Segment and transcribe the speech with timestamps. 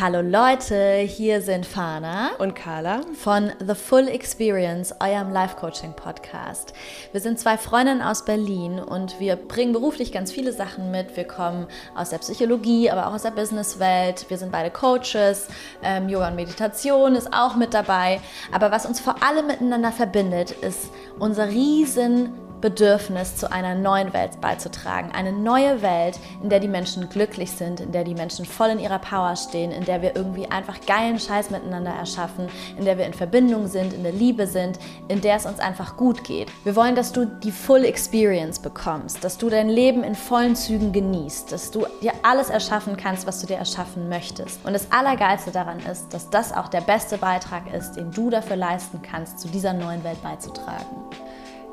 [0.00, 6.72] Hallo Leute, hier sind Fana und Carla von The Full Experience, eurem Life Coaching Podcast.
[7.12, 11.18] Wir sind zwei Freundinnen aus Berlin und wir bringen beruflich ganz viele Sachen mit.
[11.18, 14.24] Wir kommen aus der Psychologie, aber auch aus der Businesswelt.
[14.30, 15.48] Wir sind beide Coaches.
[15.82, 18.22] Ähm, Yoga und Meditation ist auch mit dabei.
[18.52, 20.88] Aber was uns vor allem miteinander verbindet, ist
[21.18, 25.12] unser riesen Bedürfnis, zu einer neuen Welt beizutragen.
[25.12, 28.78] Eine neue Welt, in der die Menschen glücklich sind, in der die Menschen voll in
[28.78, 32.48] ihrer Power stehen, in der wir irgendwie einfach geilen Scheiß miteinander erschaffen,
[32.78, 35.96] in der wir in Verbindung sind, in der Liebe sind, in der es uns einfach
[35.96, 36.48] gut geht.
[36.64, 40.92] Wir wollen, dass du die Full Experience bekommst, dass du dein Leben in vollen Zügen
[40.92, 44.64] genießt, dass du dir alles erschaffen kannst, was du dir erschaffen möchtest.
[44.64, 48.56] Und das Allergeilste daran ist, dass das auch der beste Beitrag ist, den du dafür
[48.56, 50.86] leisten kannst, zu dieser neuen Welt beizutragen.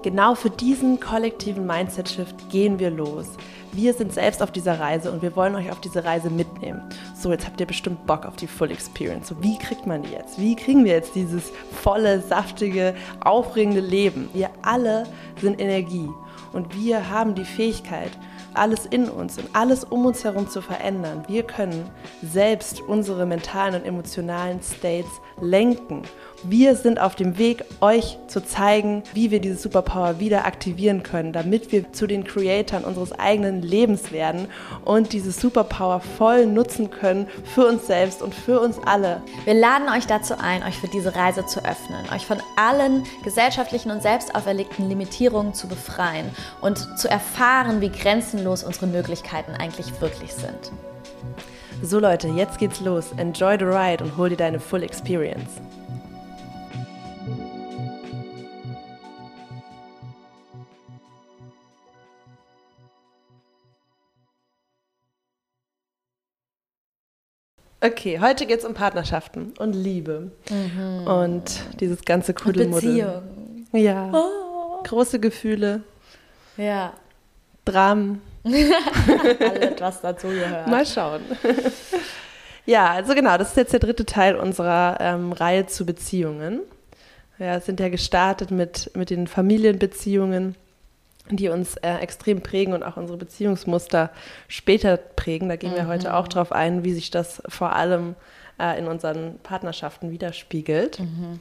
[0.03, 3.25] Genau für diesen kollektiven Mindset-Shift gehen wir los.
[3.71, 6.81] Wir sind selbst auf dieser Reise und wir wollen euch auf diese Reise mitnehmen.
[7.15, 9.27] So, jetzt habt ihr bestimmt Bock auf die Full Experience.
[9.27, 10.39] So, wie kriegt man die jetzt?
[10.39, 14.30] Wie kriegen wir jetzt dieses volle, saftige, aufregende Leben?
[14.33, 15.05] Wir alle
[15.41, 16.09] sind Energie
[16.53, 18.11] und wir haben die Fähigkeit,
[18.53, 21.23] alles in uns und alles um uns herum zu verändern.
[21.27, 21.89] Wir können
[22.23, 25.09] selbst unsere mentalen und emotionalen States
[25.41, 26.03] lenken
[26.43, 31.33] wir sind auf dem Weg, euch zu zeigen, wie wir diese Superpower wieder aktivieren können,
[31.33, 34.47] damit wir zu den Creatoren unseres eigenen Lebens werden
[34.85, 39.21] und diese Superpower voll nutzen können für uns selbst und für uns alle.
[39.45, 43.91] Wir laden euch dazu ein, euch für diese Reise zu öffnen, euch von allen gesellschaftlichen
[43.91, 46.29] und selbst auferlegten Limitierungen zu befreien
[46.61, 50.72] und zu erfahren, wie grenzenlos unsere Möglichkeiten eigentlich wirklich sind.
[51.81, 53.11] So Leute, jetzt geht's los.
[53.17, 55.61] Enjoy the ride und hol dir deine Full Experience.
[67.80, 70.31] Okay, heute geht es um Partnerschaften und Liebe.
[70.50, 71.08] Mhm.
[71.08, 73.22] Und dieses ganze Kuddelmuddel.
[73.72, 74.11] Ja.
[74.14, 74.81] Oh.
[74.84, 75.81] Große Gefühle.
[76.57, 76.94] Ja.
[77.66, 78.22] Dramen.
[78.44, 80.68] Alles, was dazu gehört.
[80.68, 81.22] Mal schauen.
[82.66, 86.62] ja, also genau, das ist jetzt der dritte Teil unserer ähm, Reihe zu Beziehungen.
[87.38, 90.56] Ja, sind ja gestartet mit, mit den Familienbeziehungen
[91.35, 94.11] die uns äh, extrem prägen und auch unsere Beziehungsmuster
[94.47, 95.49] später prägen.
[95.49, 95.88] Da gehen wir mhm.
[95.89, 98.15] heute auch drauf ein, wie sich das vor allem
[98.59, 100.99] äh, in unseren Partnerschaften widerspiegelt.
[100.99, 101.39] Mhm.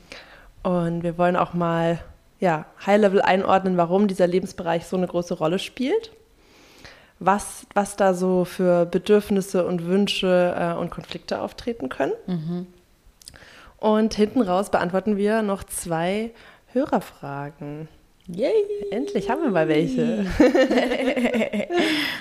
[0.62, 2.00] Und wir wollen auch mal
[2.41, 6.12] ja, High-Level einordnen, warum dieser Lebensbereich so eine große Rolle spielt.
[7.18, 12.12] Was, was da so für Bedürfnisse und Wünsche äh, und Konflikte auftreten können.
[12.26, 12.66] Mhm.
[13.78, 16.32] Und hinten raus beantworten wir noch zwei
[16.72, 17.88] Hörerfragen.
[18.28, 18.64] Yay!
[18.91, 20.26] Endlich haben wir mal welche.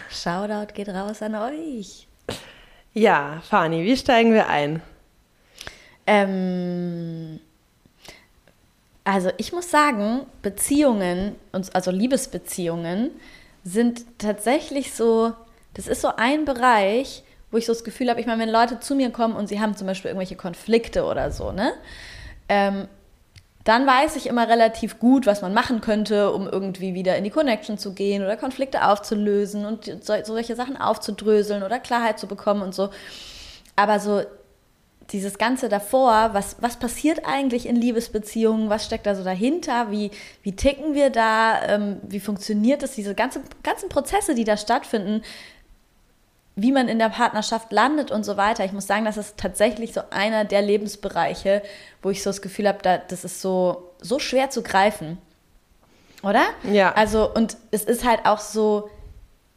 [0.10, 2.08] Shoutout geht raus an euch.
[2.94, 4.82] Ja, Fani, wie steigen wir ein?
[6.06, 7.40] Ähm,
[9.04, 11.36] also ich muss sagen, Beziehungen,
[11.74, 13.10] also Liebesbeziehungen,
[13.64, 15.34] sind tatsächlich so,
[15.74, 18.80] das ist so ein Bereich, wo ich so das Gefühl habe, ich meine, wenn Leute
[18.80, 21.74] zu mir kommen und sie haben zum Beispiel irgendwelche Konflikte oder so, ne?
[22.48, 22.88] Ähm,
[23.66, 27.32] dann weiß ich immer relativ gut, was man machen könnte, um irgendwie wieder in die
[27.32, 32.62] Connection zu gehen oder Konflikte aufzulösen und so, solche Sachen aufzudröseln oder Klarheit zu bekommen
[32.62, 32.92] und so.
[33.76, 34.22] Aber so
[35.12, 40.12] dieses Ganze davor, was, was passiert eigentlich in Liebesbeziehungen, was steckt da so dahinter, wie,
[40.44, 45.24] wie ticken wir da, ähm, wie funktioniert das, diese ganze, ganzen Prozesse, die da stattfinden,
[46.56, 48.64] wie man in der Partnerschaft landet und so weiter.
[48.64, 51.62] Ich muss sagen, das ist tatsächlich so einer der Lebensbereiche,
[52.02, 55.18] wo ich so das Gefühl habe, da, das ist so, so schwer zu greifen.
[56.24, 56.46] Oder?
[56.64, 56.94] Ja.
[56.94, 58.90] Also, und es ist halt auch so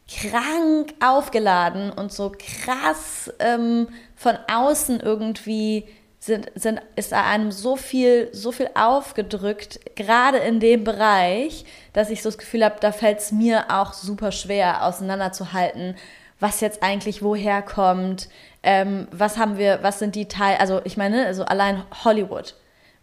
[0.09, 5.85] krank aufgeladen und so krass ähm, von außen irgendwie
[6.19, 12.23] sind, sind, ist einem so viel, so viel aufgedrückt, gerade in dem Bereich, dass ich
[12.23, 15.95] so das Gefühl habe, da fällt es mir auch super schwer auseinanderzuhalten,
[16.41, 18.29] was jetzt eigentlich woher kommt,
[18.63, 22.55] ähm, was haben wir, was sind die Teile, also ich meine, also allein Hollywood.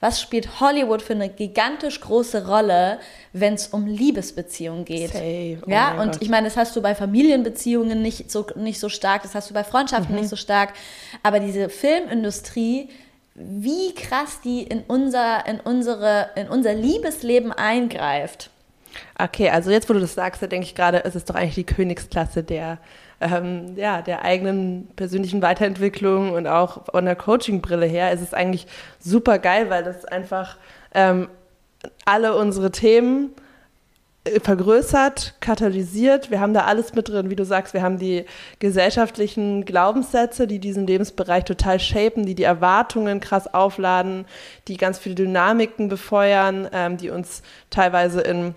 [0.02, 3.00] Was spielt Hollywood für eine gigantisch große Rolle,
[3.34, 5.14] wenn es um Liebesbeziehungen geht?
[5.14, 5.58] Safe.
[5.66, 6.22] Oh ja, und Gott.
[6.22, 9.54] ich meine, das hast du bei Familienbeziehungen nicht so, nicht so stark, das hast du
[9.54, 10.22] bei Freundschaften mhm.
[10.22, 10.74] nicht so stark.
[11.24, 12.90] Aber diese Filmindustrie,
[13.36, 18.50] wie krass die in unser, in unsere, in unser Liebesleben eingreift.
[19.18, 21.56] Okay, also jetzt, wo du das sagst, da denke ich gerade, es ist doch eigentlich
[21.56, 22.78] die Königsklasse der
[23.22, 28.68] ähm, ja, der eigenen persönlichen Weiterentwicklung und auch von der Coaching-Brille her ist es eigentlich
[29.00, 30.58] super geil, weil das einfach
[30.94, 31.30] ähm,
[32.06, 33.32] alle unsere Themen
[34.26, 36.32] äh, vergrößert, katalysiert.
[36.32, 37.74] Wir haben da alles mit drin, wie du sagst.
[37.74, 38.26] Wir haben die
[38.60, 44.26] gesellschaftlichen Glaubenssätze, die diesen Lebensbereich total shapen, die die Erwartungen krass aufladen,
[44.68, 48.56] die ganz viele Dynamiken befeuern, ähm, die uns teilweise in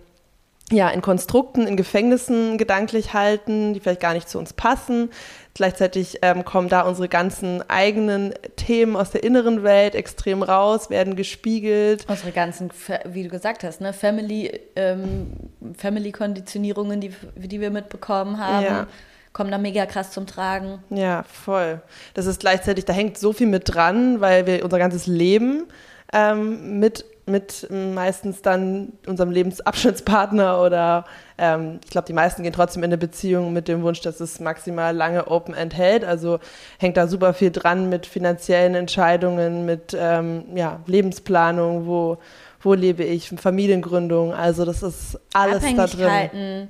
[0.71, 5.11] ja, in Konstrukten, in Gefängnissen gedanklich halten, die vielleicht gar nicht zu uns passen.
[5.55, 11.17] Gleichzeitig ähm, kommen da unsere ganzen eigenen Themen aus der inneren Welt extrem raus, werden
[11.17, 12.05] gespiegelt.
[12.09, 12.71] Unsere ganzen,
[13.07, 15.33] wie du gesagt hast, ne, Family, ähm,
[15.77, 18.65] Family-Konditionierungen, die, die wir mitbekommen haben.
[18.65, 18.87] Ja
[19.35, 20.83] kommen da mega krass zum Tragen.
[20.91, 21.81] Ja, voll.
[22.15, 25.69] Das ist gleichzeitig, da hängt so viel mit dran, weil wir unser ganzes Leben
[26.13, 31.05] ähm, mit mit meistens dann unserem Lebensabschnittspartner oder
[31.39, 34.41] ähm, ich glaube, die meisten gehen trotzdem in eine Beziehung mit dem Wunsch, dass es
[34.41, 36.05] maximal lange Open End hält.
[36.05, 36.41] Also
[36.79, 42.19] hängt da super viel dran mit finanziellen Entscheidungen, mit ähm, ja, Lebensplanung, wo,
[42.61, 44.35] wo lebe ich, Familiengründung.
[44.35, 46.69] Also das ist alles da drin.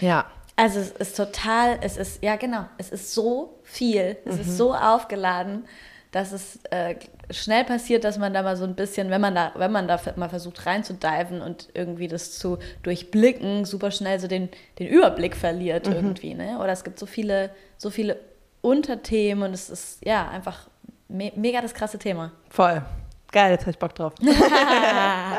[0.00, 0.26] Ja.
[0.56, 4.40] Also es ist total, es ist, ja genau, es ist so viel, es mhm.
[4.42, 5.64] ist so aufgeladen
[6.12, 6.94] dass es äh,
[7.30, 10.00] schnell passiert, dass man da mal so ein bisschen, wenn man da, wenn man da
[10.16, 14.48] mal versucht reinzudiven und irgendwie das zu durchblicken, super schnell so den,
[14.78, 15.94] den Überblick verliert mhm.
[15.94, 16.34] irgendwie.
[16.34, 16.58] Ne?
[16.58, 18.18] Oder es gibt so viele, so viele
[18.60, 20.68] Unterthemen und es ist ja einfach
[21.08, 22.32] me mega das krasse Thema.
[22.48, 22.82] Voll.
[23.30, 24.12] Geil, jetzt habe ich Bock drauf.
[24.20, 25.38] ja,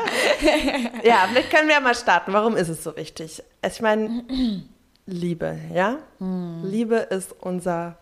[1.28, 2.32] vielleicht können wir ja mal starten.
[2.32, 3.40] Warum ist es so wichtig?
[3.64, 4.24] Ich meine,
[5.06, 5.98] Liebe, ja?
[6.18, 6.62] Mhm.
[6.64, 7.96] Liebe ist unser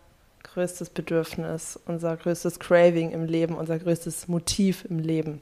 [0.53, 5.41] größtes Bedürfnis, unser größtes Craving im Leben, unser größtes Motiv im Leben.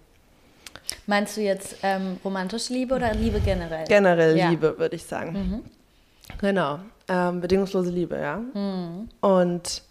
[1.08, 3.86] Meinst du jetzt ähm, romantische Liebe oder Liebe generell?
[3.88, 4.50] Generell ja.
[4.50, 5.34] Liebe, würde ich sagen.
[5.34, 5.62] Mhm.
[6.40, 6.80] Genau.
[7.08, 8.38] Ähm, bedingungslose Liebe, ja.
[8.38, 9.10] Mhm.
[9.20, 9.84] Und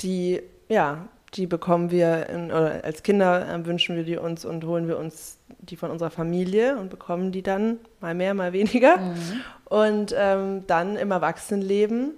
[0.00, 4.64] die, ja, die bekommen wir, in, oder als Kinder äh, wünschen wir die uns und
[4.64, 8.98] holen wir uns die von unserer Familie und bekommen die dann mal mehr, mal weniger.
[8.98, 9.40] Mhm.
[9.64, 12.12] Und ähm, dann im Erwachsenenleben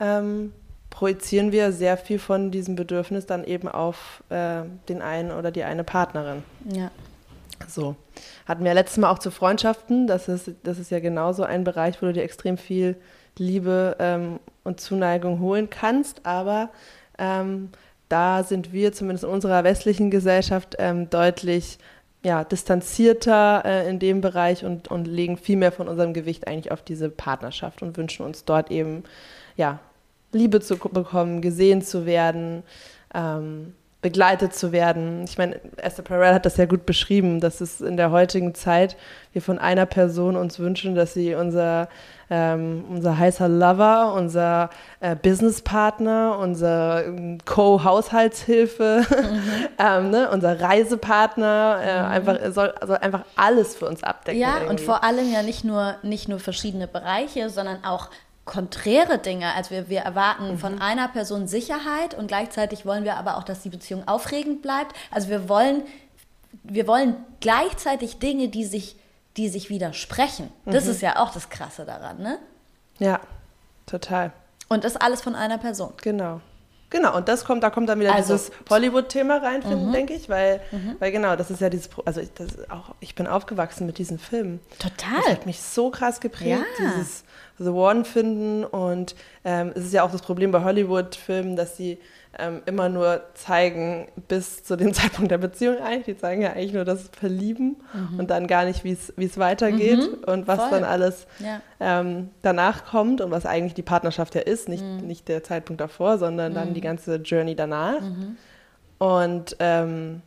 [0.00, 0.52] ähm,
[0.94, 5.64] projizieren wir sehr viel von diesem Bedürfnis dann eben auf äh, den einen oder die
[5.64, 6.44] eine Partnerin.
[6.72, 6.90] Ja.
[7.68, 7.96] So.
[8.46, 10.06] Hatten wir letztes Mal auch zu Freundschaften.
[10.06, 12.96] Das ist, das ist ja genauso ein Bereich, wo du dir extrem viel
[13.36, 16.24] Liebe ähm, und Zuneigung holen kannst.
[16.24, 16.70] Aber
[17.18, 17.70] ähm,
[18.08, 21.78] da sind wir zumindest in unserer westlichen Gesellschaft ähm, deutlich
[22.22, 26.70] ja, distanzierter äh, in dem Bereich und, und legen viel mehr von unserem Gewicht eigentlich
[26.70, 29.02] auf diese Partnerschaft und wünschen uns dort eben
[29.56, 29.80] ja,
[30.34, 32.62] Liebe zu bekommen, gesehen zu werden,
[33.14, 35.24] ähm, begleitet zu werden.
[35.24, 38.98] Ich meine, Esther Perel hat das ja gut beschrieben, dass es in der heutigen Zeit
[39.32, 41.88] wir von einer Person uns wünschen, dass sie unser,
[42.28, 44.68] ähm, unser heißer Lover, unser
[45.00, 49.42] äh, Businesspartner, unser ähm, Co-Haushaltshilfe, mhm.
[49.78, 52.08] ähm, ne, unser Reisepartner, äh, mhm.
[52.08, 54.38] einfach, soll also einfach alles für uns abdecken.
[54.38, 54.70] Ja, irgendwie.
[54.70, 58.10] und vor allem ja nicht nur, nicht nur verschiedene Bereiche, sondern auch
[58.44, 59.54] konträre Dinge.
[59.54, 60.58] Also wir, wir erwarten mhm.
[60.58, 64.94] von einer Person Sicherheit und gleichzeitig wollen wir aber auch, dass die Beziehung aufregend bleibt.
[65.10, 65.82] Also wir wollen,
[66.62, 68.96] wir wollen gleichzeitig Dinge, die sich,
[69.36, 70.52] die sich widersprechen.
[70.66, 70.90] Das mhm.
[70.90, 72.38] ist ja auch das Krasse daran, ne?
[72.98, 73.20] Ja,
[73.86, 74.32] total.
[74.68, 75.92] Und das alles von einer Person.
[76.02, 76.40] Genau.
[76.94, 79.90] Genau, und das kommt, da kommt dann wieder also, dieses Hollywood-Thema rein, mhm.
[79.90, 80.94] denke ich, weil, mhm.
[81.00, 84.20] weil genau, das ist ja dieses, also ich, das auch, ich bin aufgewachsen mit diesen
[84.20, 84.60] Filmen.
[84.78, 85.16] Total.
[85.16, 86.92] Das hat mich so krass geprägt, ja.
[86.92, 87.24] dieses
[87.58, 91.98] The One finden und ähm, es ist ja auch das Problem bei Hollywood-Filmen, dass sie
[92.38, 96.16] ähm, immer nur zeigen bis zu dem Zeitpunkt der Beziehung eigentlich.
[96.16, 98.18] Die zeigen ja eigentlich nur das Verlieben mhm.
[98.18, 100.24] und dann gar nicht, wie es weitergeht mhm.
[100.24, 100.70] und was Voll.
[100.70, 101.60] dann alles ja.
[101.80, 104.68] ähm, danach kommt und was eigentlich die Partnerschaft ja ist.
[104.68, 105.06] Nicht, mhm.
[105.06, 106.84] nicht der Zeitpunkt davor, sondern dann die mhm.
[106.84, 108.00] ganze Journey danach.
[108.00, 108.36] Mhm.
[108.98, 110.22] Und ähm,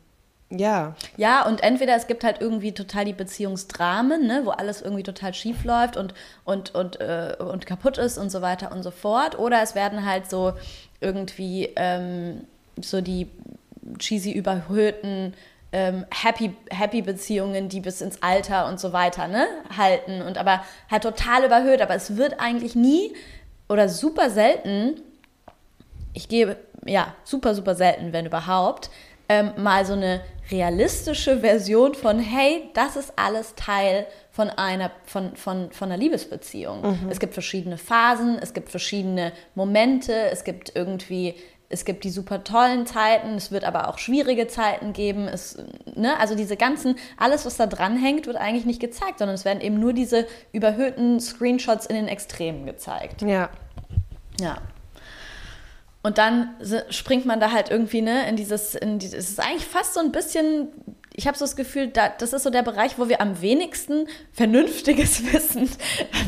[0.50, 0.96] ja.
[1.18, 5.34] Ja, und entweder es gibt halt irgendwie total die Beziehungsdramen, ne, wo alles irgendwie total
[5.34, 6.14] schief läuft und,
[6.46, 9.38] und, und, äh, und kaputt ist und so weiter und so fort.
[9.38, 10.54] Oder es werden halt so
[11.02, 12.42] irgendwie ähm,
[12.82, 13.28] so die
[14.00, 15.34] cheesy überhöhten
[15.72, 20.22] ähm, happy, happy Beziehungen, die bis ins Alter und so weiter ne, halten.
[20.22, 21.82] Und aber halt total überhöht.
[21.82, 23.14] Aber es wird eigentlich nie
[23.70, 25.02] oder super selten,
[26.14, 28.90] ich gebe, ja, super, super selten, wenn überhaupt,
[29.30, 35.36] ähm, mal so eine realistische Version von, hey, das ist alles Teil von einer, von,
[35.36, 36.82] von, von einer Liebesbeziehung.
[36.82, 37.10] Mhm.
[37.10, 41.36] Es gibt verschiedene Phasen, es gibt verschiedene Momente, es gibt irgendwie,
[41.70, 45.28] es gibt die super tollen Zeiten, es wird aber auch schwierige Zeiten geben.
[45.28, 45.58] Es,
[45.96, 46.18] ne?
[46.20, 49.80] Also diese ganzen, alles, was da dranhängt, wird eigentlich nicht gezeigt, sondern es werden eben
[49.80, 53.22] nur diese überhöhten Screenshots in den Extremen gezeigt.
[53.22, 53.50] Ja.
[54.40, 54.58] Ja.
[56.04, 56.56] Und dann
[56.90, 60.00] springt man da halt irgendwie ne, in dieses, in dieses, es ist eigentlich fast so
[60.00, 60.70] ein bisschen
[61.18, 64.08] ich habe so das Gefühl, da, das ist so der Bereich, wo wir am wenigsten
[64.32, 65.68] vernünftiges Wissen,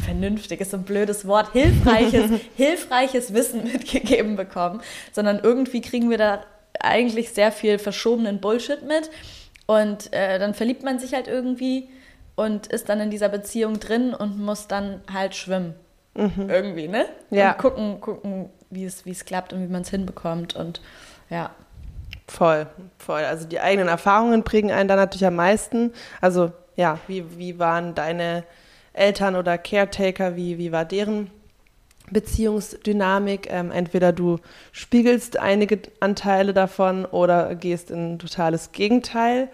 [0.03, 6.17] vernünftig ist so ein blödes Wort, hilfreiches, hilfreiches Wissen mitgegeben bekommen, sondern irgendwie kriegen wir
[6.17, 6.43] da
[6.79, 9.11] eigentlich sehr viel verschobenen Bullshit mit
[9.67, 11.87] und äh, dann verliebt man sich halt irgendwie
[12.35, 15.75] und ist dann in dieser Beziehung drin und muss dann halt schwimmen.
[16.15, 16.49] Mhm.
[16.49, 17.05] Irgendwie, ne?
[17.29, 17.51] Ja.
[17.51, 20.81] Und gucken, gucken, wie es, wie es klappt und wie man es hinbekommt und
[21.29, 21.51] ja.
[22.27, 23.23] Voll, voll.
[23.23, 25.93] Also die eigenen Erfahrungen prägen einen da natürlich am meisten.
[26.21, 28.43] Also ja, wie, wie waren deine
[28.93, 31.31] Eltern oder Caretaker, wie, wie war deren
[32.11, 33.51] Beziehungsdynamik?
[33.51, 34.39] Ähm, entweder du
[34.71, 39.49] spiegelst einige Anteile davon oder gehst in ein totales Gegenteil.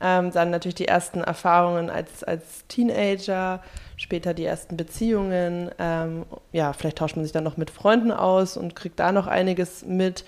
[0.00, 3.62] Ähm, dann natürlich die ersten Erfahrungen als, als Teenager,
[3.96, 5.70] später die ersten Beziehungen.
[5.78, 9.26] Ähm, ja, vielleicht tauscht man sich dann noch mit Freunden aus und kriegt da noch
[9.26, 10.24] einiges mit.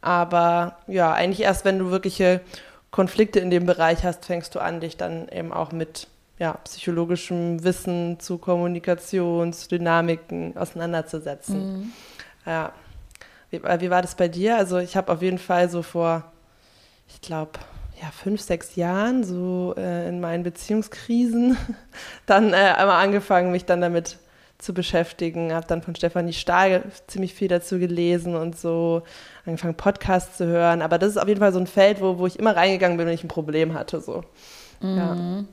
[0.00, 2.40] Aber ja, eigentlich erst, wenn du wirkliche
[2.90, 6.08] Konflikte in dem Bereich hast, fängst du an, dich dann eben auch mit
[6.38, 11.80] ja, psychologischem Wissen zu Kommunikationsdynamiken auseinanderzusetzen.
[11.80, 11.92] Mhm.
[12.46, 12.72] Ja.
[13.50, 14.56] Wie, äh, wie war das bei dir?
[14.56, 16.24] Also ich habe auf jeden Fall so vor,
[17.08, 17.50] ich glaube,
[18.00, 21.56] ja, fünf, sechs Jahren, so äh, in meinen Beziehungskrisen,
[22.26, 24.18] dann äh, einmal angefangen, mich dann damit
[24.58, 25.52] zu beschäftigen.
[25.52, 29.02] Habe dann von Stefanie Stahl ziemlich viel dazu gelesen und so
[29.44, 30.82] angefangen, Podcasts zu hören.
[30.82, 33.06] Aber das ist auf jeden Fall so ein Feld, wo, wo ich immer reingegangen bin,
[33.06, 34.00] wenn ich ein Problem hatte.
[34.00, 34.22] So.
[34.80, 34.96] Mhm.
[34.96, 35.44] Ja.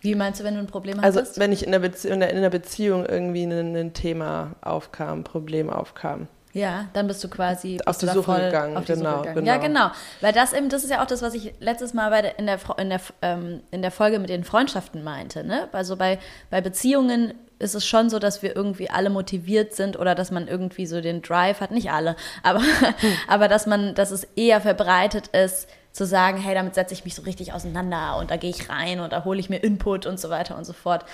[0.00, 1.32] Wie meinst du, wenn du ein Problem also, hattest?
[1.32, 5.24] Also wenn ich in der, Bezie in der Beziehung irgendwie ein, ein, Thema aufkam, ein
[5.24, 6.28] Problem aufkam.
[6.56, 8.78] Ja, dann bist du quasi auf die Suche gegangen.
[8.78, 9.44] Auf die genau, Suche gegangen.
[9.44, 9.52] genau.
[9.52, 9.90] Ja, genau.
[10.22, 12.46] Weil das eben, das ist ja auch das, was ich letztes Mal bei der, in,
[12.46, 15.44] der, in, der, ähm, in der Folge mit den Freundschaften meinte.
[15.44, 15.68] Ne?
[15.72, 20.14] Also bei, bei Beziehungen ist es schon so, dass wir irgendwie alle motiviert sind oder
[20.14, 23.12] dass man irgendwie so den Drive hat, nicht alle, aber, hm.
[23.28, 27.14] aber dass man, dass es eher verbreitet ist, zu sagen, hey, damit setze ich mich
[27.14, 30.18] so richtig auseinander und da gehe ich rein und da hole ich mir Input und
[30.18, 31.04] so weiter und so fort.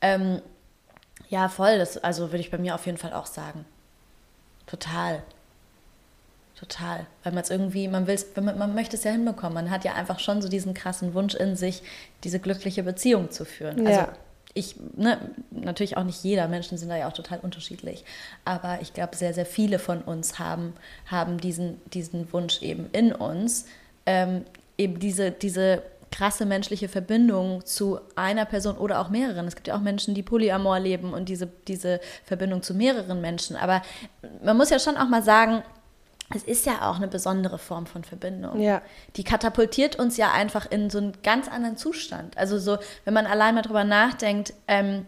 [0.00, 0.42] Ähm,
[1.28, 3.64] ja, voll, das, also würde ich bei mir auf jeden Fall auch sagen.
[4.72, 5.22] Total.
[6.58, 7.06] Total.
[7.22, 9.54] Weil man es irgendwie, man will man, man möchte es ja hinbekommen.
[9.54, 11.82] Man hat ja einfach schon so diesen krassen Wunsch in sich,
[12.24, 13.86] diese glückliche Beziehung zu führen.
[13.86, 14.12] Also ja
[14.54, 15.18] ich, ne,
[15.50, 18.04] natürlich auch nicht jeder, Menschen sind da ja auch total unterschiedlich,
[18.44, 20.74] aber ich glaube, sehr, sehr viele von uns haben,
[21.06, 23.66] haben diesen, diesen Wunsch eben in uns,
[24.04, 24.44] ähm,
[24.76, 29.46] eben diese, diese krasse menschliche Verbindung zu einer Person oder auch mehreren.
[29.46, 33.56] Es gibt ja auch Menschen, die Polyamor leben und diese, diese Verbindung zu mehreren Menschen,
[33.56, 33.82] aber
[34.44, 35.62] man muss ja schon auch mal sagen,
[36.34, 38.60] es ist ja auch eine besondere Form von Verbindung.
[38.60, 38.82] Ja.
[39.16, 42.38] Die katapultiert uns ja einfach in so einen ganz anderen Zustand.
[42.38, 45.06] Also so, wenn man allein mal drüber nachdenkt, ähm,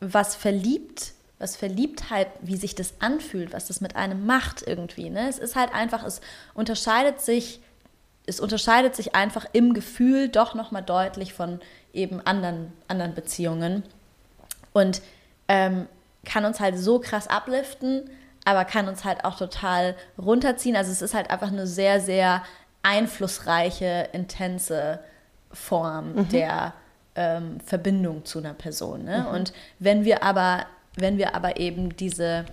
[0.00, 5.10] was verliebt, was Verliebtheit, wie sich das anfühlt, was das mit einem macht irgendwie.
[5.10, 5.28] Ne?
[5.28, 6.20] Es ist halt einfach, es
[6.54, 7.60] unterscheidet sich,
[8.26, 11.60] es unterscheidet sich einfach im Gefühl doch nochmal deutlich von
[11.92, 13.82] eben anderen, anderen Beziehungen.
[14.72, 15.02] Und
[15.48, 15.86] ähm,
[16.24, 18.08] kann uns halt so krass upliften,
[18.44, 20.76] aber kann uns halt auch total runterziehen.
[20.76, 22.42] Also es ist halt einfach eine sehr, sehr
[22.82, 25.00] einflussreiche, intense
[25.52, 26.28] Form mhm.
[26.28, 26.72] der
[27.14, 29.04] ähm, Verbindung zu einer Person.
[29.04, 29.26] Ne?
[29.28, 29.34] Mhm.
[29.34, 32.44] Und wenn wir aber, wenn wir aber eben diese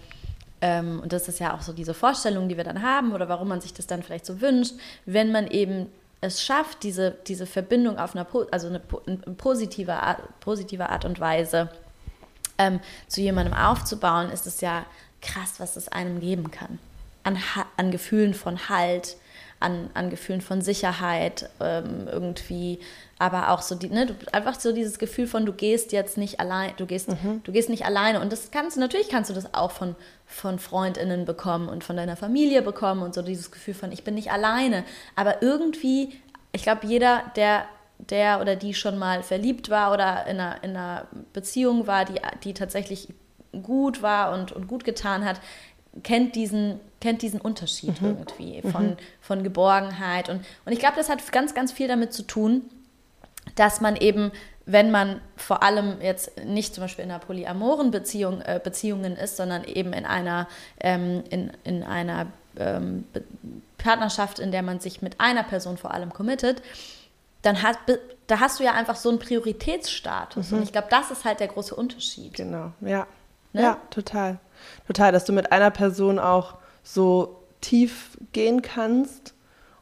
[0.61, 3.47] ähm, und das ist ja auch so diese Vorstellung, die wir dann haben oder warum
[3.47, 4.73] man sich das dann vielleicht so wünscht,
[5.05, 5.87] wenn man eben
[6.21, 11.19] es schafft, diese, diese Verbindung auf einer, also eine, eine positive, Art, positive Art und
[11.19, 11.69] Weise
[12.57, 14.85] ähm, zu jemandem aufzubauen, ist es ja
[15.21, 16.79] krass, was es einem geben kann.
[17.23, 17.37] An,
[17.77, 19.15] an Gefühlen von Halt,
[19.59, 22.79] an, an Gefühlen von Sicherheit, ähm, irgendwie,
[23.17, 26.39] aber auch so die, ne, du, einfach so dieses Gefühl von, du gehst jetzt nicht
[26.39, 27.41] allein, du gehst, mhm.
[27.43, 28.21] du gehst nicht alleine.
[28.21, 31.97] Und das kannst du, natürlich kannst du das auch von, von FreundInnen bekommen und von
[31.97, 34.85] deiner Familie bekommen und so dieses Gefühl von, ich bin nicht alleine.
[35.15, 36.13] Aber irgendwie,
[36.51, 37.65] ich glaube, jeder, der
[37.99, 42.21] der oder die schon mal verliebt war oder in einer, in einer Beziehung war, die,
[42.43, 43.09] die tatsächlich
[43.63, 45.41] gut war und, und gut getan hat,
[46.03, 48.09] kennt diesen, kennt diesen Unterschied mhm.
[48.09, 48.97] irgendwie von, mhm.
[49.21, 50.29] von Geborgenheit.
[50.29, 52.63] Und, und ich glaube, das hat ganz, ganz viel damit zu tun,
[53.55, 54.31] dass man eben,
[54.65, 59.37] wenn man vor allem jetzt nicht zum Beispiel in einer polyamoren Beziehung, äh, Beziehungen ist,
[59.37, 60.47] sondern eben in einer,
[60.79, 62.27] ähm, in, in einer
[62.57, 63.05] ähm,
[63.77, 66.61] Partnerschaft, in der man sich mit einer Person vor allem committet,
[67.41, 67.77] dann hat,
[68.27, 70.51] da hast du ja einfach so einen Prioritätsstatus.
[70.51, 70.57] Mhm.
[70.57, 72.33] Und ich glaube, das ist halt der große Unterschied.
[72.33, 73.07] Genau, ja.
[73.53, 73.61] Ne?
[73.61, 74.39] Ja, total.
[74.87, 79.33] Total, dass du mit einer Person auch so tief gehen kannst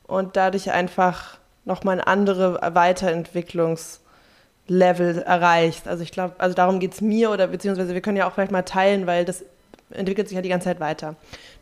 [0.04, 5.88] und dadurch einfach nochmal ein andere Weiterentwicklungslevel erreichst.
[5.88, 8.52] Also ich glaube, also darum geht es mir oder beziehungsweise wir können ja auch vielleicht
[8.52, 9.44] mal teilen, weil das
[9.92, 11.16] entwickelt sich ja die ganze Zeit weiter.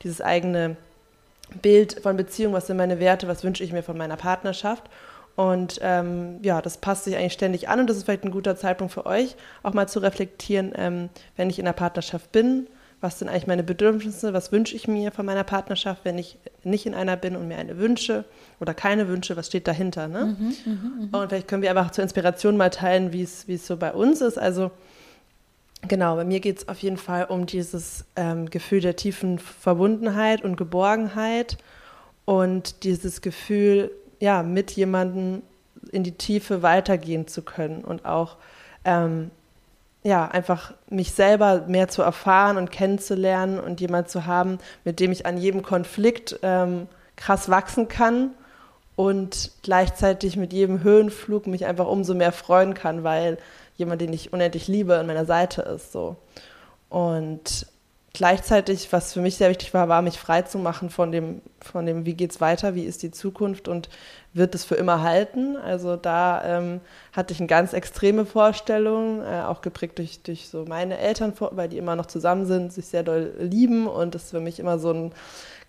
[0.04, 0.78] Dieses eigene
[1.62, 4.84] Bild von Beziehung, was sind meine Werte, was wünsche ich mir von meiner Partnerschaft.
[5.36, 8.56] Und ähm, ja, das passt sich eigentlich ständig an und das ist vielleicht ein guter
[8.56, 12.68] Zeitpunkt für euch, auch mal zu reflektieren, ähm, wenn ich in einer Partnerschaft bin,
[13.06, 16.88] was sind eigentlich meine Bedürfnisse, was wünsche ich mir von meiner Partnerschaft, wenn ich nicht
[16.88, 18.26] in einer bin und mir eine wünsche
[18.60, 20.08] oder keine wünsche, was steht dahinter.
[20.08, 20.36] Ne?
[20.38, 21.20] Mhm, mh, mh.
[21.20, 24.40] Und vielleicht können wir einfach zur Inspiration mal teilen, wie es so bei uns ist.
[24.40, 24.72] Also
[25.88, 30.44] genau, bei mir geht es auf jeden Fall um dieses ähm, Gefühl der tiefen Verbundenheit
[30.44, 31.58] und Geborgenheit
[32.26, 35.44] und dieses Gefühl, ja, mit jemandem
[35.92, 38.38] in die Tiefe weitergehen zu können und auch
[38.84, 39.30] ähm,
[40.06, 45.12] ja, einfach mich selber mehr zu erfahren und kennenzulernen und jemand zu haben, mit dem
[45.12, 46.86] ich an jedem Konflikt ähm,
[47.16, 48.30] krass wachsen kann
[48.96, 53.40] und gleichzeitig mit jedem Höhenflug mich einfach umso mehr freuen kann, weil
[53.78, 55.92] jemand, den ich unendlich liebe, an meiner Seite ist.
[55.92, 56.18] So.
[56.90, 57.66] Und
[58.14, 61.88] gleichzeitig, was für mich sehr wichtig war, war, mich frei zu machen von dem, von
[61.88, 63.90] dem, wie geht's weiter, wie ist die Zukunft und
[64.36, 65.56] wird es für immer halten.
[65.56, 66.82] Also da ähm,
[67.14, 71.70] hatte ich eine ganz extreme Vorstellung, äh, auch geprägt durch, durch so meine Eltern, weil
[71.70, 74.92] die immer noch zusammen sind, sich sehr doll lieben und das für mich immer so
[74.92, 75.14] ein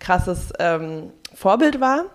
[0.01, 2.07] krasses ähm, Vorbild war.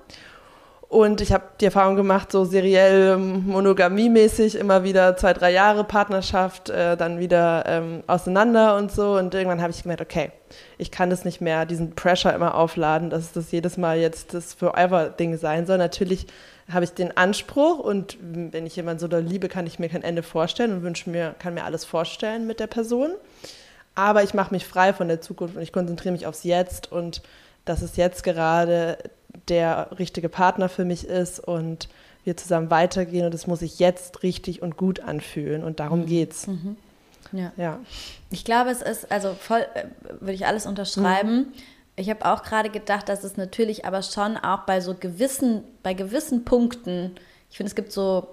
[0.91, 6.69] Und ich habe die Erfahrung gemacht, so seriell monogamiemäßig, immer wieder zwei, drei Jahre Partnerschaft,
[6.69, 9.13] äh, dann wieder ähm, auseinander und so.
[9.13, 10.33] Und irgendwann habe ich gemerkt, okay,
[10.77, 14.53] ich kann das nicht mehr, diesen Pressure immer aufladen, dass das jedes Mal jetzt das
[14.53, 15.77] Forever-Ding sein soll.
[15.77, 16.27] Natürlich
[16.69, 20.03] habe ich den Anspruch und wenn ich jemanden so doll liebe, kann ich mir kein
[20.03, 23.11] Ende vorstellen und wünsche mir, kann mir alles vorstellen mit der Person.
[23.95, 27.21] Aber ich mache mich frei von der Zukunft und ich konzentriere mich aufs Jetzt und
[27.63, 28.97] das ist jetzt gerade
[29.51, 31.89] der richtige Partner für mich ist und
[32.23, 36.05] wir zusammen weitergehen und es muss sich jetzt richtig und gut anfühlen und darum mhm.
[36.05, 36.47] geht's.
[36.47, 36.77] Mhm.
[37.33, 37.51] Ja.
[37.57, 37.79] ja.
[38.29, 39.85] Ich glaube, es ist, also voll, äh,
[40.19, 41.35] würde ich alles unterschreiben.
[41.35, 41.53] Mhm.
[41.97, 45.93] Ich habe auch gerade gedacht, dass es natürlich aber schon auch bei so gewissen, bei
[45.93, 47.15] gewissen Punkten,
[47.49, 48.27] ich finde, es gibt so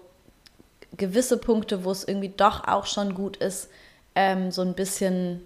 [0.96, 3.68] gewisse Punkte, wo es irgendwie doch auch schon gut ist,
[4.14, 5.42] ähm, so ein bisschen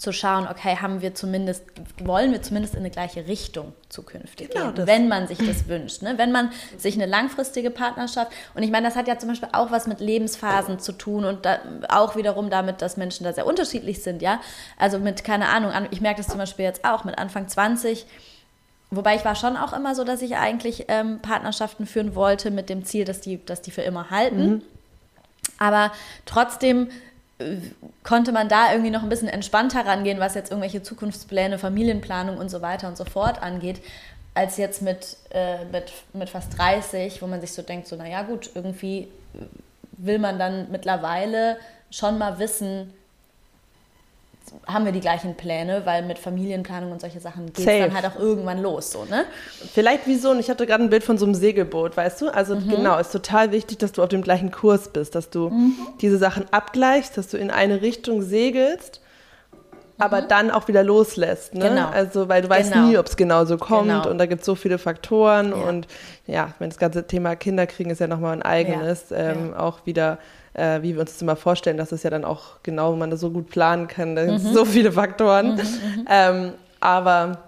[0.00, 1.62] zu schauen, okay, haben wir zumindest,
[2.02, 6.00] wollen wir zumindest in eine gleiche Richtung zukünftig genau gehen, wenn man sich das wünscht.
[6.00, 6.14] Ne?
[6.16, 9.70] Wenn man sich eine langfristige Partnerschaft, und ich meine, das hat ja zum Beispiel auch
[9.70, 11.58] was mit Lebensphasen zu tun und da,
[11.90, 14.40] auch wiederum damit, dass Menschen da sehr unterschiedlich sind, ja.
[14.78, 18.06] Also mit, keine Ahnung, ich merke das zum Beispiel jetzt auch mit Anfang 20,
[18.92, 22.68] Wobei ich war schon auch immer so, dass ich eigentlich ähm, Partnerschaften führen wollte mit
[22.68, 24.48] dem Ziel, dass die, dass die für immer halten.
[24.48, 24.62] Mhm.
[25.58, 25.92] Aber
[26.26, 26.88] trotzdem
[28.02, 32.50] konnte man da irgendwie noch ein bisschen entspannter rangehen, was jetzt irgendwelche Zukunftspläne, Familienplanung und
[32.50, 33.80] so weiter und so fort angeht,
[34.34, 38.22] als jetzt mit, äh, mit, mit fast 30, wo man sich so denkt, so, naja
[38.22, 39.08] gut, irgendwie
[39.92, 41.58] will man dann mittlerweile
[41.90, 42.92] schon mal wissen,
[44.66, 48.06] haben wir die gleichen Pläne, weil mit Familienplanung und solche Sachen geht es dann halt
[48.06, 48.90] auch irgendwann los.
[48.90, 49.24] So, ne?
[49.72, 52.28] Vielleicht wie so, und ich hatte gerade ein Bild von so einem Segelboot, weißt du?
[52.28, 52.68] Also mhm.
[52.68, 55.76] genau, ist total wichtig, dass du auf dem gleichen Kurs bist, dass du mhm.
[56.00, 59.00] diese Sachen abgleichst, dass du in eine Richtung segelst,
[59.98, 60.28] aber mhm.
[60.28, 61.54] dann auch wieder loslässt.
[61.54, 61.68] Ne?
[61.68, 61.88] Genau.
[61.88, 62.86] Also, weil du weißt genau.
[62.86, 64.08] nie, ob es genauso kommt genau.
[64.08, 65.56] und da gibt es so viele Faktoren ja.
[65.56, 65.86] und
[66.26, 69.30] ja, wenn das ganze Thema Kinderkriegen ist ja nochmal ein eigenes, ja.
[69.30, 69.60] Ähm, ja.
[69.60, 70.18] auch wieder
[70.54, 73.20] äh, wie wir uns das immer vorstellen, dass es ja dann auch genau, man das
[73.20, 74.16] so gut planen kann.
[74.16, 74.38] Da mhm.
[74.38, 75.54] so viele Faktoren.
[75.54, 77.38] Mhm, mhm, ähm, aber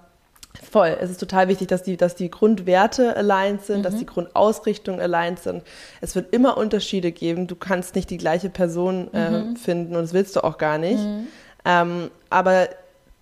[0.71, 3.83] voll, es ist total wichtig, dass die, dass die Grundwerte aligned sind, mhm.
[3.83, 5.63] dass die Grundausrichtungen aligned sind.
[6.01, 7.47] Es wird immer Unterschiede geben.
[7.47, 9.57] Du kannst nicht die gleiche Person äh, mhm.
[9.57, 11.01] finden und das willst du auch gar nicht.
[11.01, 11.27] Mhm.
[11.65, 12.69] Ähm, aber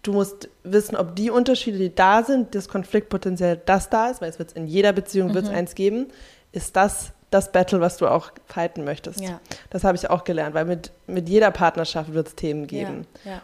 [0.03, 4.31] du musst wissen, ob die Unterschiede, die da sind, das Konfliktpotenzial, das da ist, weil
[4.31, 6.09] es wird in jeder Beziehung wird es eins geben,
[6.53, 9.21] ist das das Battle, was du auch fighten möchtest.
[9.21, 9.41] Ja.
[9.71, 13.07] Das habe ich auch gelernt, weil mit, mit jeder Partnerschaft wird es Themen geben.
[13.25, 13.33] Ja.
[13.33, 13.43] Ja.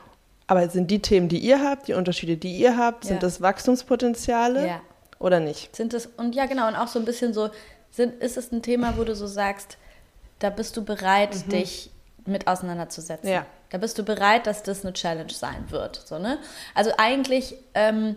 [0.48, 4.80] Aber sind die Themen, die ihr habt, die Unterschiede, die ihr habt, sind das Wachstumspotenziale
[5.18, 5.74] oder nicht?
[5.74, 7.50] Sind es, und ja genau, und auch so ein bisschen so,
[7.90, 9.78] sind, ist es ein Thema, wo du so sagst,
[10.38, 11.50] da bist du bereit, mhm.
[11.50, 11.90] dich
[12.26, 13.28] mit auseinanderzusetzen.
[13.28, 13.46] Ja.
[13.70, 15.96] Da bist du bereit, dass das eine Challenge sein wird.
[16.06, 16.38] So, ne?
[16.74, 18.16] Also eigentlich, ähm,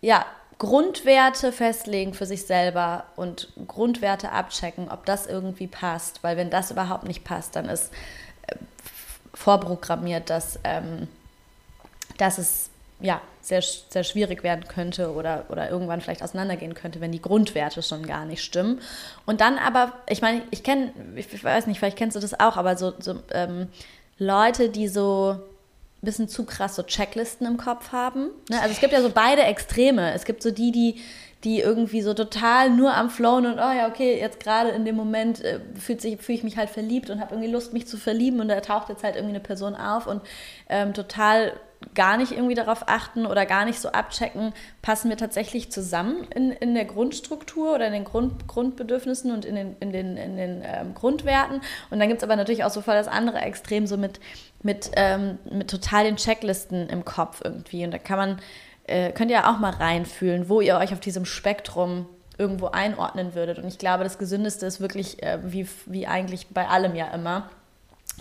[0.00, 0.24] ja,
[0.60, 6.22] Grundwerte festlegen für sich selber und Grundwerte abchecken, ob das irgendwie passt.
[6.22, 7.90] Weil wenn das überhaupt nicht passt, dann ist
[8.46, 8.56] äh,
[9.32, 11.08] vorprogrammiert, dass, ähm,
[12.18, 12.68] dass es
[13.00, 17.82] ja, sehr, sehr schwierig werden könnte oder, oder irgendwann vielleicht auseinandergehen könnte, wenn die Grundwerte
[17.82, 18.82] schon gar nicht stimmen.
[19.24, 22.58] Und dann aber, ich meine, ich kenne, ich weiß nicht, vielleicht kennst du das auch,
[22.58, 23.68] aber so, so ähm,
[24.18, 25.40] Leute, die so
[26.06, 28.30] bisschen zu krass so Checklisten im Kopf haben.
[28.48, 28.60] Ne?
[28.60, 30.12] Also es gibt ja so beide Extreme.
[30.12, 31.00] Es gibt so die, die,
[31.44, 34.96] die irgendwie so total nur am Flown und oh ja, okay, jetzt gerade in dem
[34.96, 37.96] Moment äh, fühlt sich, fühle ich mich halt verliebt und habe irgendwie Lust, mich zu
[37.96, 40.22] verlieben und da taucht jetzt halt irgendwie eine Person auf und
[40.68, 41.52] ähm, total
[41.94, 46.52] gar nicht irgendwie darauf achten oder gar nicht so abchecken, passen wir tatsächlich zusammen in,
[46.52, 50.62] in der Grundstruktur oder in den Grund, Grundbedürfnissen und in den, in den, in den
[50.62, 51.60] ähm, Grundwerten.
[51.90, 54.20] Und dann gibt es aber natürlich auch so voll das andere Extrem, so mit,
[54.62, 57.84] mit, ähm, mit total den Checklisten im Kopf irgendwie.
[57.84, 58.40] Und da kann man,
[58.84, 63.58] äh, könnt ihr auch mal reinfühlen, wo ihr euch auf diesem Spektrum irgendwo einordnen würdet.
[63.58, 67.48] Und ich glaube, das Gesündeste ist wirklich, äh, wie, wie eigentlich bei allem ja immer,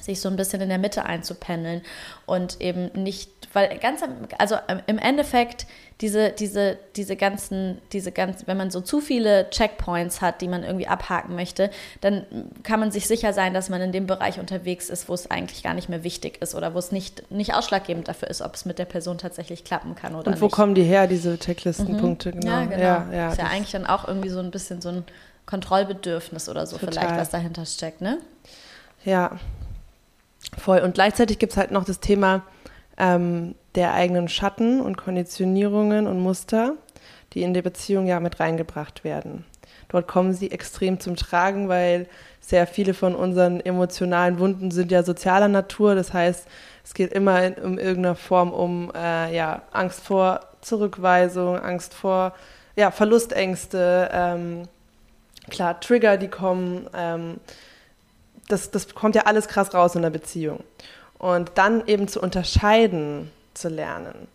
[0.02, 1.82] sich so ein bisschen in der Mitte einzupendeln
[2.26, 4.02] und eben nicht, weil ganz,
[4.38, 4.56] also
[4.88, 5.66] im Endeffekt
[6.02, 10.64] diese, diese, diese ganzen, diese ganzen, wenn man so zu viele Checkpoints hat, die man
[10.64, 12.26] irgendwie abhaken möchte, dann
[12.64, 15.62] kann man sich sicher sein, dass man in dem Bereich unterwegs ist, wo es eigentlich
[15.62, 18.64] gar nicht mehr wichtig ist oder wo es nicht, nicht ausschlaggebend dafür ist, ob es
[18.64, 20.38] mit der Person tatsächlich klappen kann oder nicht.
[20.38, 20.56] Und wo nicht.
[20.56, 22.30] kommen die her, diese Checklistenpunkte?
[22.30, 22.40] Mhm.
[22.40, 22.52] Genau.
[22.52, 22.82] Ja, genau.
[22.82, 25.04] Ja, ja, ist ja eigentlich dann auch irgendwie so ein bisschen so ein
[25.48, 26.94] Kontrollbedürfnis oder so Total.
[26.94, 28.20] vielleicht, was dahinter steckt, ne?
[29.04, 29.38] Ja,
[30.58, 30.80] Voll.
[30.80, 32.44] Und gleichzeitig gibt es halt noch das Thema
[32.98, 36.74] ähm, der eigenen Schatten und Konditionierungen und Muster,
[37.34, 39.46] die in der Beziehung ja mit reingebracht werden.
[39.90, 42.08] Dort kommen sie extrem zum Tragen, weil
[42.42, 45.96] sehr viele von unseren emotionalen Wunden sind ja sozialer Natur.
[45.96, 46.48] Das heißt,
[46.84, 52.34] es geht immer in, in irgendeiner Form um äh, ja, Angst vor Zurückweisung, Angst vor
[52.76, 54.64] ja, Verlustängste, ähm,
[55.50, 56.90] klar, Trigger, die kommen.
[56.96, 57.40] Ähm,
[58.50, 60.64] das, das kommt ja alles krass raus in der Beziehung.
[61.18, 64.28] Und dann eben zu unterscheiden, zu lernen,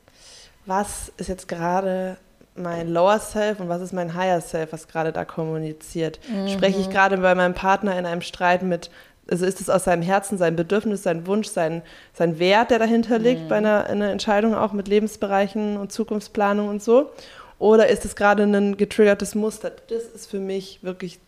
[0.67, 2.17] was ist jetzt gerade
[2.57, 6.21] mein Lower Self und was ist mein Higher Self, was gerade da kommuniziert.
[6.29, 6.49] Mhm.
[6.49, 8.91] Spreche ich gerade bei meinem Partner in einem Streit mit,
[9.29, 13.19] also ist es aus seinem Herzen sein Bedürfnis, sein Wunsch, sein, sein Wert, der dahinter
[13.19, 13.49] liegt mhm.
[13.49, 17.11] bei einer, einer Entscheidung auch mit Lebensbereichen und Zukunftsplanung und so?
[17.59, 19.73] Oder ist es gerade ein getriggertes Muster?
[19.89, 21.19] Das ist für mich wirklich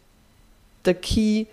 [0.84, 1.46] der Key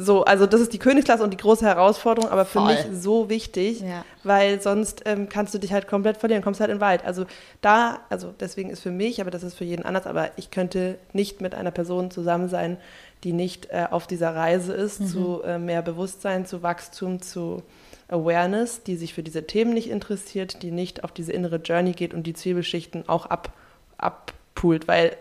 [0.00, 2.68] so, also das ist die Königsklasse und die große Herausforderung, aber für Voll.
[2.68, 4.04] mich so wichtig, ja.
[4.22, 7.04] weil sonst ähm, kannst du dich halt komplett verlieren, kommst halt in den Wald.
[7.04, 7.26] Also
[7.62, 10.98] da, also deswegen ist für mich, aber das ist für jeden anders, aber ich könnte
[11.12, 12.76] nicht mit einer Person zusammen sein,
[13.24, 15.06] die nicht äh, auf dieser Reise ist, mhm.
[15.08, 17.64] zu äh, mehr Bewusstsein, zu Wachstum, zu
[18.06, 22.14] Awareness, die sich für diese Themen nicht interessiert, die nicht auf diese innere Journey geht
[22.14, 23.52] und die Zwiebelschichten auch ab,
[23.98, 25.16] abpult, weil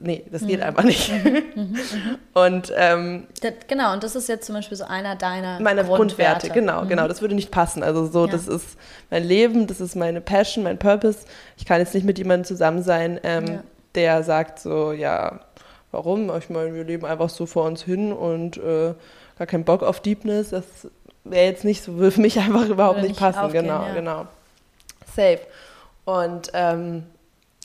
[0.00, 0.66] nee, das geht mhm.
[0.66, 1.12] einfach nicht.
[1.18, 1.62] Mhm.
[1.64, 2.18] Mhm.
[2.34, 6.46] und ähm, das, genau, und das ist jetzt zum Beispiel so einer deiner meine Grundwerte.
[6.46, 6.88] Grundwerte genau, mhm.
[6.88, 7.08] genau.
[7.08, 7.82] Das würde nicht passen.
[7.82, 8.32] Also so, ja.
[8.32, 8.78] das ist
[9.10, 11.20] mein Leben, das ist meine Passion, mein Purpose.
[11.56, 13.62] Ich kann jetzt nicht mit jemandem zusammen sein, ähm, ja.
[13.94, 15.40] der sagt so, ja,
[15.90, 16.30] warum?
[16.36, 18.94] Ich meine, wir leben einfach so vor uns hin und äh,
[19.38, 20.50] gar keinen Bock auf Deepness.
[20.50, 20.64] Das
[21.24, 23.38] wäre jetzt nicht so, würde für mich einfach überhaupt würde nicht passen.
[23.38, 23.94] Aufgehen, genau, ja.
[23.94, 24.26] genau.
[25.14, 25.40] Safe.
[26.04, 27.04] Und ähm,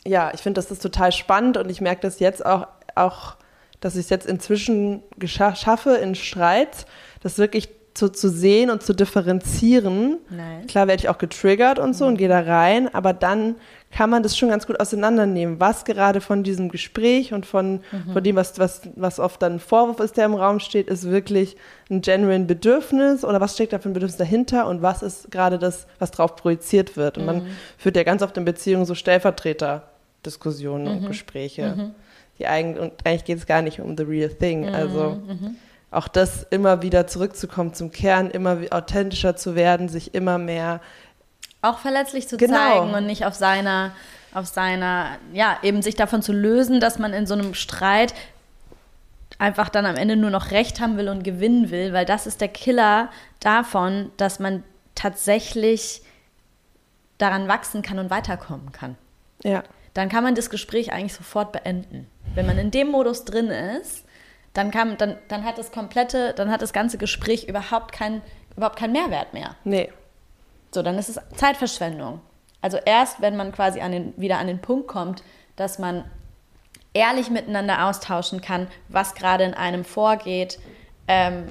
[0.06, 3.36] ja, ich finde, das ist total spannend und ich merke das jetzt auch, auch
[3.80, 6.86] dass ich es jetzt inzwischen schaffe in Streits,
[7.22, 10.18] das wirklich zu, zu sehen und zu differenzieren.
[10.30, 10.66] Nein.
[10.68, 12.12] Klar werde ich auch getriggert und so mhm.
[12.12, 13.56] und gehe da rein, aber dann
[13.92, 18.14] kann man das schon ganz gut auseinandernehmen, was gerade von diesem Gespräch und von, mhm.
[18.14, 21.10] von dem, was, was, was oft dann ein Vorwurf ist, der im Raum steht, ist
[21.10, 21.56] wirklich
[21.92, 25.60] ein genuine Bedürfnis oder was steckt da für ein Bedürfnis dahinter und was ist gerade
[25.60, 27.20] das, was drauf projiziert wird.
[27.20, 27.28] Und mhm.
[27.28, 29.93] man führt ja ganz oft in Beziehungen so Stellvertreter
[30.26, 31.08] Diskussionen und mhm.
[31.08, 31.76] Gespräche.
[31.76, 31.96] Mhm.
[32.40, 34.62] Die eigentlich, und eigentlich geht es gar nicht um the real thing.
[34.62, 34.76] Mhm.
[34.76, 35.56] Also mhm.
[35.92, 40.82] auch das immer wieder zurückzukommen zum Kern, immer authentischer zu werden, sich immer mehr
[41.64, 42.58] auch verletzlich zu genau.
[42.58, 43.94] zeigen und nicht auf seiner,
[44.34, 48.14] auf seiner, ja, eben sich davon zu lösen, dass man in so einem Streit
[49.40, 52.42] einfach dann am Ende nur noch Recht haben will und gewinnen will, weil das ist
[52.42, 53.10] der Killer
[53.40, 56.02] davon, dass man tatsächlich
[57.18, 58.98] daran wachsen kann und weiterkommen kann.
[59.42, 62.08] Ja dann kann man das Gespräch eigentlich sofort beenden.
[62.36, 64.06] Wenn man in dem Modus drin ist,
[64.54, 68.22] dann, kann, dann, dann hat das komplette, dann hat das ganze Gespräch überhaupt, kein,
[68.56, 69.56] überhaupt keinen Mehrwert mehr.
[69.64, 69.92] Nee.
[70.72, 72.22] So, dann ist es Zeitverschwendung.
[72.62, 75.24] Also erst, wenn man quasi an den, wieder an den Punkt kommt,
[75.56, 76.06] dass man
[76.94, 80.60] ehrlich miteinander austauschen kann, was gerade in einem vorgeht,
[81.08, 81.48] ähm,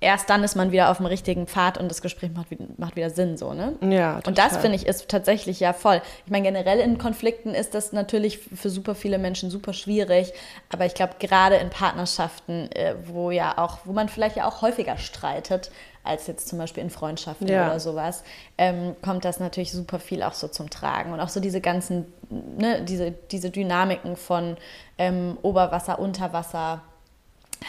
[0.00, 2.46] erst dann ist man wieder auf dem richtigen Pfad und das Gespräch macht,
[2.78, 3.76] macht wieder Sinn, so, ne?
[3.82, 4.16] Ja.
[4.16, 4.28] Total.
[4.28, 6.00] Und das finde ich ist tatsächlich ja voll.
[6.24, 10.32] Ich meine, generell in Konflikten ist das natürlich für super viele Menschen super schwierig,
[10.72, 14.62] aber ich glaube, gerade in Partnerschaften, äh, wo ja auch, wo man vielleicht ja auch
[14.62, 15.70] häufiger streitet,
[16.02, 17.66] als jetzt zum Beispiel in Freundschaften ja.
[17.66, 18.24] oder sowas,
[18.56, 21.12] ähm, kommt das natürlich super viel auch so zum Tragen.
[21.12, 24.56] Und auch so diese ganzen, ne, diese, diese Dynamiken von
[24.96, 26.82] ähm, Oberwasser, Unterwasser,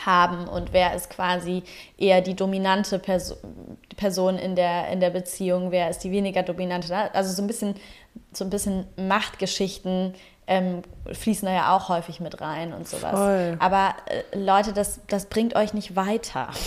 [0.06, 1.64] haben und wer ist quasi
[1.98, 3.36] eher die dominante Perso
[3.98, 7.14] Person in der, in der Beziehung, wer ist die weniger dominante.
[7.14, 7.76] Also so ein bisschen,
[8.34, 10.16] so ein bisschen Machtgeschichten
[10.52, 13.12] ähm, fließen da ja auch häufig mit rein und sowas.
[13.12, 13.56] Voll.
[13.60, 16.50] Aber äh, Leute, das, das bringt euch nicht weiter.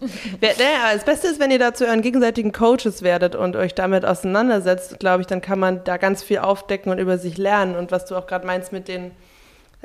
[0.40, 4.98] Naja, das Beste ist, wenn ihr dazu euren gegenseitigen Coaches werdet und euch damit auseinandersetzt,
[4.98, 7.76] glaube ich, dann kann man da ganz viel aufdecken und über sich lernen.
[7.76, 9.12] Und was du auch gerade meinst mit den,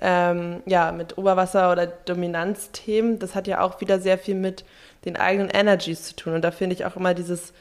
[0.02, 4.66] ähm, ja, mit Oberwasser- oder Dominanzthemen, das hat ja auch wieder sehr viel mit
[5.06, 6.34] den eigenen Energies zu tun.
[6.34, 7.54] Und da finde ich auch immer dieses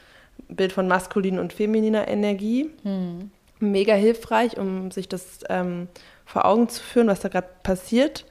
[0.49, 2.69] Bild von maskuliner und femininer Energie
[3.59, 5.87] mega hilfreich, um sich das ähm,
[6.25, 8.25] vor Augen zu führen, was da gerade passiert.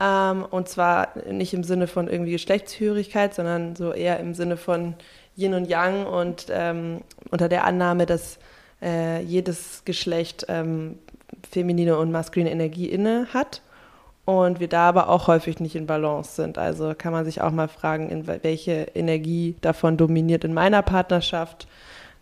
[0.00, 4.94] Ähm, und zwar nicht im Sinne von irgendwie Geschlechtshörigkeit, sondern so eher im Sinne von
[5.36, 8.38] Yin und Yang und ähm, unter der Annahme, dass
[8.82, 10.98] äh, jedes Geschlecht ähm,
[11.50, 13.62] feminine und maskuline Energie inne hat
[14.24, 16.58] und wir da aber auch häufig nicht in Balance sind.
[16.58, 20.82] Also kann man sich auch mal fragen, in wel- welche Energie davon dominiert in meiner
[20.82, 21.66] Partnerschaft.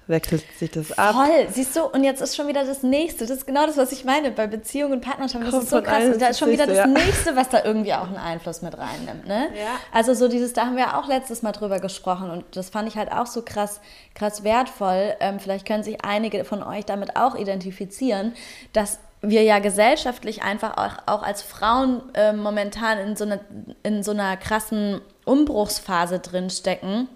[0.06, 1.14] Wechselt sich das ab?
[1.14, 3.26] Voll, siehst du, und jetzt ist schon wieder das Nächste.
[3.26, 5.44] Das ist genau das, was ich meine bei Beziehungen und Partnerschaft.
[5.44, 6.02] Das Kommt ist so krass.
[6.02, 7.06] Und da ist schon wieder das Nächste, ja.
[7.06, 9.26] Nächste, was da irgendwie auch einen Einfluss mit reinnimmt.
[9.26, 9.48] Ne?
[9.54, 9.66] Ja.
[9.92, 12.96] Also so dieses, da haben wir auch letztes Mal drüber gesprochen und das fand ich
[12.96, 13.82] halt auch so krass,
[14.14, 15.14] krass wertvoll.
[15.20, 18.32] Ähm, vielleicht können sich einige von euch damit auch identifizieren,
[18.72, 23.40] dass wir ja gesellschaftlich einfach auch, auch als Frauen äh, momentan in so, einer,
[23.82, 27.08] in so einer krassen Umbruchsphase drinstecken,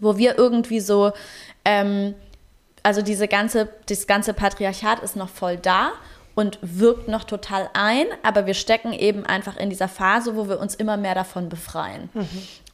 [0.00, 1.12] wo wir irgendwie so,
[1.64, 2.14] ähm,
[2.82, 5.92] also diese ganze, das ganze Patriarchat ist noch voll da
[6.36, 10.60] und wirkt noch total ein, aber wir stecken eben einfach in dieser Phase, wo wir
[10.60, 12.10] uns immer mehr davon befreien.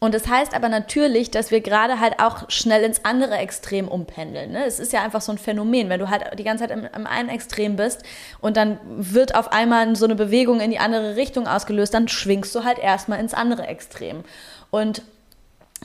[0.01, 4.51] Und das heißt aber natürlich, dass wir gerade halt auch schnell ins andere Extrem umpendeln.
[4.51, 4.65] Ne?
[4.67, 7.07] Es ist ja einfach so ein Phänomen, wenn du halt die ganze Zeit im, im
[7.07, 8.03] einen Extrem bist
[8.41, 12.53] und dann wird auf einmal so eine Bewegung in die andere Richtung ausgelöst, dann schwingst
[12.57, 14.25] du halt erstmal ins andere Extrem.
[14.71, 15.03] Und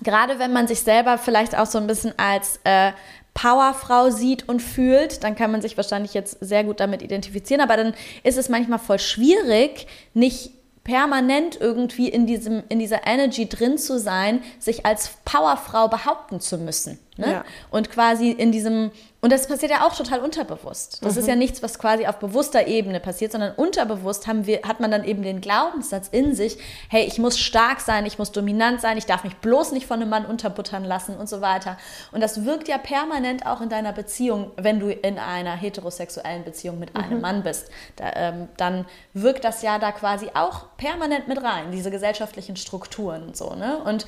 [0.01, 2.91] gerade wenn man sich selber vielleicht auch so ein bisschen als äh,
[3.37, 7.61] Powerfrau sieht und fühlt, dann kann man sich wahrscheinlich jetzt sehr gut damit identifizieren.
[7.61, 10.49] Aber dann ist es manchmal voll schwierig, nicht
[10.83, 16.57] permanent irgendwie in, diesem, in dieser Energy drin zu sein, sich als Powerfrau behaupten zu
[16.57, 16.97] müssen.
[17.17, 17.31] Ne?
[17.31, 17.45] Ja.
[17.71, 21.03] Und quasi in diesem, und das passiert ja auch total unterbewusst.
[21.03, 24.79] Das ist ja nichts, was quasi auf bewusster Ebene passiert, sondern unterbewusst haben wir, hat
[24.79, 26.57] man dann eben den Glaubenssatz in sich,
[26.89, 29.99] hey, ich muss stark sein, ich muss dominant sein, ich darf mich bloß nicht von
[29.99, 31.77] einem Mann unterbuttern lassen und so weiter.
[32.11, 36.77] Und das wirkt ja permanent auch in deiner Beziehung, wenn du in einer heterosexuellen Beziehung
[36.77, 37.69] mit einem Mann bist.
[37.95, 43.23] Da, ähm, dann wirkt das ja da quasi auch permanent mit rein, diese gesellschaftlichen Strukturen
[43.23, 43.55] und so.
[43.55, 43.77] Ne?
[43.79, 44.05] Und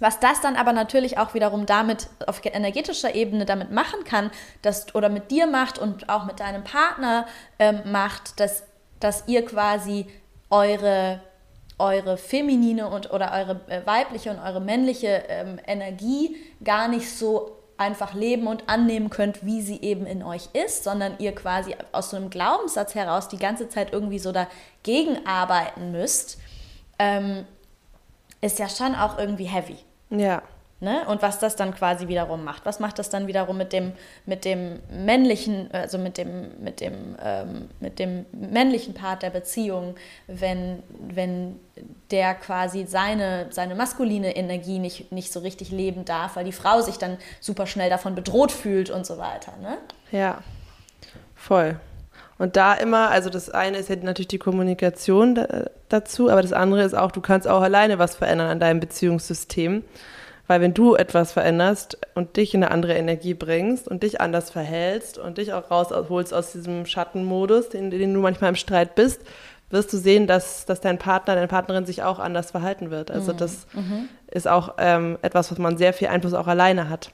[0.00, 4.30] was das dann aber natürlich auch wiederum damit auf energetischer Ebene damit machen kann,
[4.62, 7.26] dass, oder mit dir macht und auch mit deinem Partner
[7.58, 8.64] ähm, macht, dass,
[9.00, 10.06] dass ihr quasi
[10.50, 11.20] eure,
[11.78, 17.52] eure feminine und oder eure äh, weibliche und eure männliche ähm, Energie gar nicht so
[17.78, 22.10] einfach leben und annehmen könnt, wie sie eben in euch ist, sondern ihr quasi aus
[22.10, 26.38] so einem Glaubenssatz heraus die ganze Zeit irgendwie so dagegen arbeiten müsst,
[26.98, 27.44] ähm,
[28.46, 29.76] ist ja schon auch irgendwie heavy.
[30.10, 30.42] Ja.
[30.78, 31.06] Ne?
[31.08, 32.66] Und was das dann quasi wiederum macht.
[32.66, 33.92] Was macht das dann wiederum mit dem,
[34.26, 39.94] mit dem männlichen, also mit dem, mit dem, ähm, mit dem männlichen Part der Beziehung,
[40.26, 41.58] wenn, wenn
[42.10, 46.82] der quasi seine, seine maskuline Energie nicht, nicht so richtig leben darf, weil die Frau
[46.82, 49.54] sich dann super schnell davon bedroht fühlt und so weiter.
[49.62, 49.78] Ne?
[50.12, 50.42] Ja,
[51.34, 51.80] voll.
[52.38, 55.46] Und da immer, also das eine ist ja natürlich die Kommunikation da,
[55.88, 59.82] dazu, aber das andere ist auch, du kannst auch alleine was verändern an deinem Beziehungssystem.
[60.48, 64.50] Weil wenn du etwas veränderst und dich in eine andere Energie bringst und dich anders
[64.50, 69.22] verhältst und dich auch rausholst aus diesem Schattenmodus, in den du manchmal im Streit bist,
[69.70, 73.10] wirst du sehen, dass, dass dein Partner, deine Partnerin sich auch anders verhalten wird.
[73.10, 73.66] Also das
[74.30, 77.10] ist auch ähm, etwas, was man sehr viel Einfluss auch alleine hat.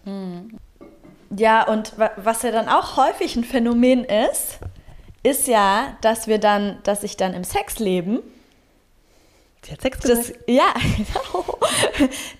[1.35, 4.59] Ja, und wa- was ja dann auch häufig ein Phänomen ist,
[5.23, 8.21] ist ja, dass wir dann, dass sich dann im Sexleben
[9.65, 10.39] Sie hat Sex das, gesagt.
[10.49, 11.59] ja, genau,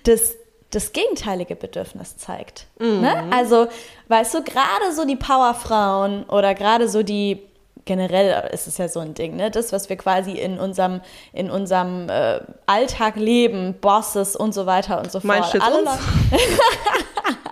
[0.03, 0.35] das,
[0.71, 2.67] das gegenteilige Bedürfnis zeigt.
[2.79, 3.29] Ne?
[3.31, 3.67] Also,
[4.09, 7.39] weißt du, gerade so die Powerfrauen oder gerade so die,
[7.85, 9.51] generell ist es ja so ein Ding, ne?
[9.51, 10.99] das, was wir quasi in unserem,
[11.31, 15.25] in unserem äh, Alltag leben, Bosses und so weiter und so fort.
[15.25, 15.91] Meinst du jetzt Alle uns?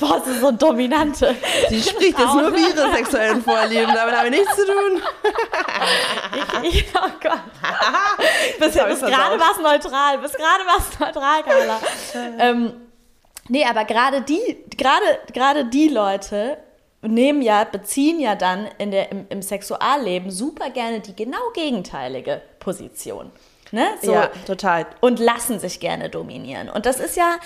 [0.00, 1.34] Leute- Bosses und Dominante.
[1.68, 5.02] Sie spricht jetzt nur wie ihre sexuellen Vorlieben, damit haben wir nichts zu tun.
[6.62, 7.40] Ich, oh Gott.
[8.58, 10.18] bis ich bis gerade war es neutral.
[10.18, 11.80] Bis gerade war es neutral, Carla.
[12.38, 12.72] ähm,
[13.48, 16.58] nee, aber gerade die, gerade, gerade die Leute
[17.02, 22.42] nehmen ja, beziehen ja dann in der, im, im Sexualleben super gerne die genau gegenteilige
[22.58, 23.30] Position.
[23.72, 23.86] Ne?
[24.02, 24.86] So, Ja, total.
[25.00, 26.68] und lassen sich gerne dominieren.
[26.68, 27.36] Und das ist ja,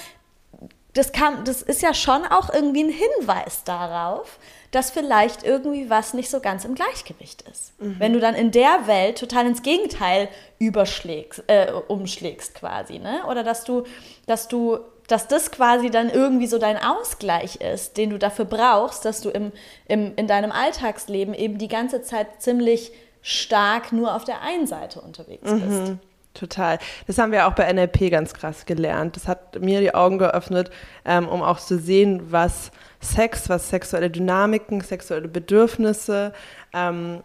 [0.95, 4.39] das, kann, das ist ja schon auch irgendwie ein Hinweis darauf,
[4.71, 7.81] dass vielleicht irgendwie was nicht so ganz im Gleichgewicht ist.
[7.81, 7.97] Mhm.
[7.99, 13.23] Wenn du dann in der Welt total ins Gegenteil überschlägst, äh, umschlägst quasi, ne?
[13.29, 13.85] Oder dass du,
[14.27, 14.79] dass du
[15.11, 19.31] dass das quasi dann irgendwie so dein Ausgleich ist, den du dafür brauchst, dass du
[19.31, 19.51] im,
[19.89, 25.01] im, in deinem Alltagsleben eben die ganze Zeit ziemlich stark nur auf der einen Seite
[25.01, 25.65] unterwegs bist.
[25.65, 25.99] Mhm.
[26.35, 26.79] Total.
[27.07, 29.17] Das haben wir auch bei NLP ganz krass gelernt.
[29.17, 30.71] Das hat mir die Augen geöffnet,
[31.05, 36.33] ähm, um auch zu sehen, was Sex, was sexuelle Dynamiken, sexuelle Bedürfnisse
[36.73, 37.23] ähm,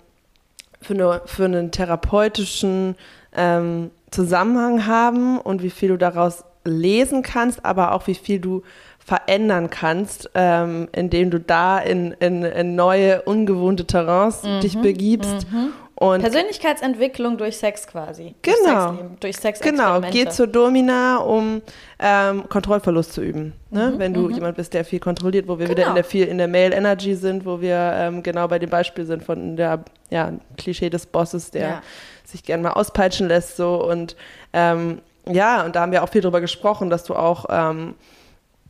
[0.81, 2.95] für, eine, für einen therapeutischen
[3.35, 8.63] ähm, Zusammenhang haben und wie viel du daraus lesen kannst, aber auch wie viel du
[8.97, 14.61] verändern kannst, ähm, indem du da in, in, in neue, ungewohnte Terrains mhm.
[14.61, 15.51] dich begibst.
[15.51, 15.73] Mhm.
[15.97, 18.36] Und Persönlichkeitsentwicklung durch Sex quasi.
[18.41, 18.97] Genau.
[19.21, 21.62] Durch Sex Genau, geh zur Domina, um
[21.99, 23.53] ähm, Kontrollverlust zu üben.
[23.69, 23.91] Ne?
[23.91, 24.36] Mhm, Wenn du mhm.
[24.36, 25.77] jemand bist, der viel kontrolliert, wo wir genau.
[25.77, 28.69] wieder in der viel in der Male Energy sind, wo wir ähm, genau bei dem
[28.69, 31.81] Beispiel sind von der ja, Klischee des Bosses, der ja.
[32.25, 34.17] sich gern mal auspeitschen lässt so und
[34.51, 37.95] ähm, ja, und da haben wir auch viel drüber gesprochen, dass du auch ähm,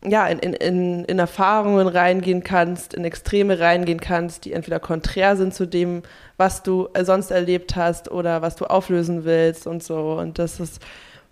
[0.07, 5.53] ja, in, in, in Erfahrungen reingehen kannst, in Extreme reingehen kannst, die entweder konträr sind
[5.53, 6.03] zu dem,
[6.37, 10.17] was du äh, sonst erlebt hast oder was du auflösen willst und so.
[10.19, 10.81] Und das ist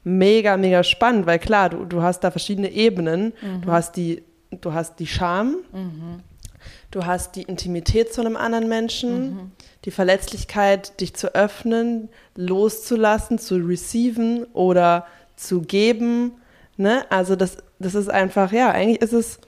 [0.03, 3.33] mega, mega spannend, weil klar, du, du hast da verschiedene Ebenen.
[3.41, 3.62] Mhm.
[3.62, 6.21] Du hast die, du hast die Scham, mhm.
[6.91, 9.51] du hast die Intimität zu einem anderen Menschen, mhm.
[9.86, 15.05] die Verletzlichkeit, dich zu öffnen, loszulassen, zu receiven oder
[15.36, 16.33] zu geben.
[16.77, 17.05] Ne?
[17.09, 19.39] Also das das ist einfach, ja, eigentlich ist es,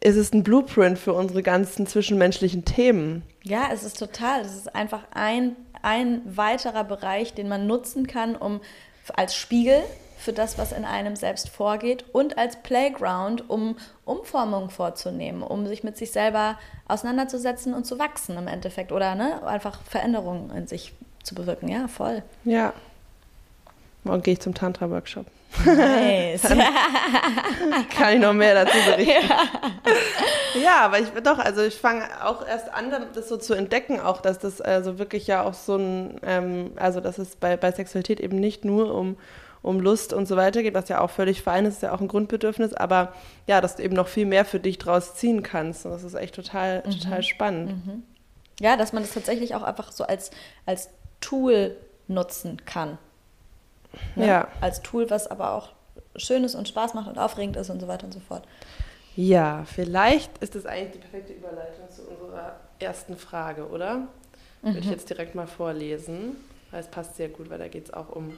[0.00, 3.22] ist es ein Blueprint für unsere ganzen zwischenmenschlichen Themen.
[3.42, 4.42] Ja, es ist total.
[4.42, 8.60] Es ist einfach ein, ein weiterer Bereich, den man nutzen kann, um
[9.14, 9.82] als Spiegel
[10.18, 15.84] für das, was in einem selbst vorgeht und als Playground, um Umformungen vorzunehmen, um sich
[15.84, 20.92] mit sich selber auseinanderzusetzen und zu wachsen im Endeffekt oder ne, einfach Veränderungen in sich
[21.22, 21.68] zu bewirken.
[21.68, 22.22] Ja, voll.
[22.44, 22.72] Ja.
[24.04, 25.26] Morgen gehe ich zum Tantra-Workshop.
[25.64, 26.42] Nice.
[27.96, 29.28] kann ich noch mehr dazu berichten.
[30.54, 34.00] Ja, ja aber ich doch, also ich fange auch erst an, das so zu entdecken,
[34.00, 37.72] auch dass das also wirklich ja auch so ein, ähm, also dass es bei, bei
[37.72, 39.16] Sexualität eben nicht nur um
[39.62, 42.00] um Lust und so weiter geht, was ja auch völlig fein ist, ist ja auch
[42.00, 43.12] ein Grundbedürfnis, aber
[43.46, 45.84] ja, dass du eben noch viel mehr für dich draus ziehen kannst.
[45.84, 46.90] Und das ist echt total, mhm.
[46.92, 47.86] total spannend.
[47.86, 48.02] Mhm.
[48.60, 50.30] Ja, dass man das tatsächlich auch einfach so als,
[50.66, 52.98] als Tool nutzen kann.
[54.16, 54.26] Ne?
[54.26, 54.48] Ja.
[54.60, 55.70] Als Tool, was aber auch
[56.16, 58.44] schön ist und Spaß macht und aufregend ist und so weiter und so fort.
[59.16, 63.98] Ja, vielleicht ist das eigentlich die perfekte Überleitung zu unserer ersten Frage, oder?
[63.98, 64.06] Mhm.
[64.62, 64.92] Würde ich mhm.
[64.92, 66.36] jetzt direkt mal vorlesen,
[66.70, 68.36] weil es passt sehr gut, weil da geht es auch um,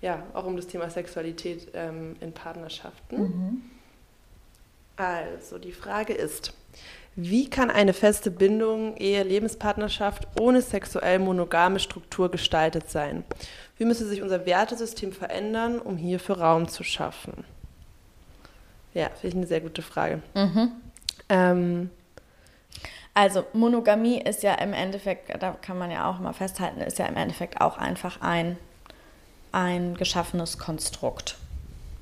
[0.00, 3.22] ja, auch um das Thema Sexualität ähm, in Partnerschaften.
[3.22, 3.62] Mhm.
[4.96, 6.52] Also, die Frage ist,
[7.14, 13.24] wie kann eine feste Bindung, Ehe, Lebenspartnerschaft ohne sexuell monogame Struktur gestaltet sein?
[13.76, 17.44] Wie müsste sich unser Wertesystem verändern, um hierfür Raum zu schaffen?
[18.94, 20.22] Ja, finde ich eine sehr gute Frage.
[20.34, 20.72] Mhm.
[21.28, 21.90] Ähm,
[23.12, 27.06] also Monogamie ist ja im Endeffekt, da kann man ja auch mal festhalten, ist ja
[27.06, 28.56] im Endeffekt auch einfach ein,
[29.52, 31.36] ein geschaffenes Konstrukt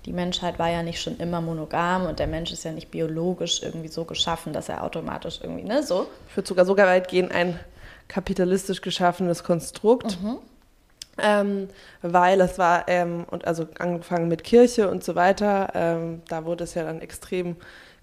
[0.07, 3.63] die Menschheit war ja nicht schon immer monogam und der Mensch ist ja nicht biologisch
[3.63, 6.07] irgendwie so geschaffen, dass er automatisch irgendwie, ne, so.
[6.29, 7.59] Ich würde sogar sogar weit gehen, ein
[8.09, 10.21] kapitalistisch geschaffenes Konstrukt.
[10.23, 10.39] Mhm.
[11.23, 11.69] Ähm,
[12.01, 16.65] weil es war, ähm, und also angefangen mit Kirche und so weiter, ähm, da wurde
[16.65, 17.57] es ja dann extrem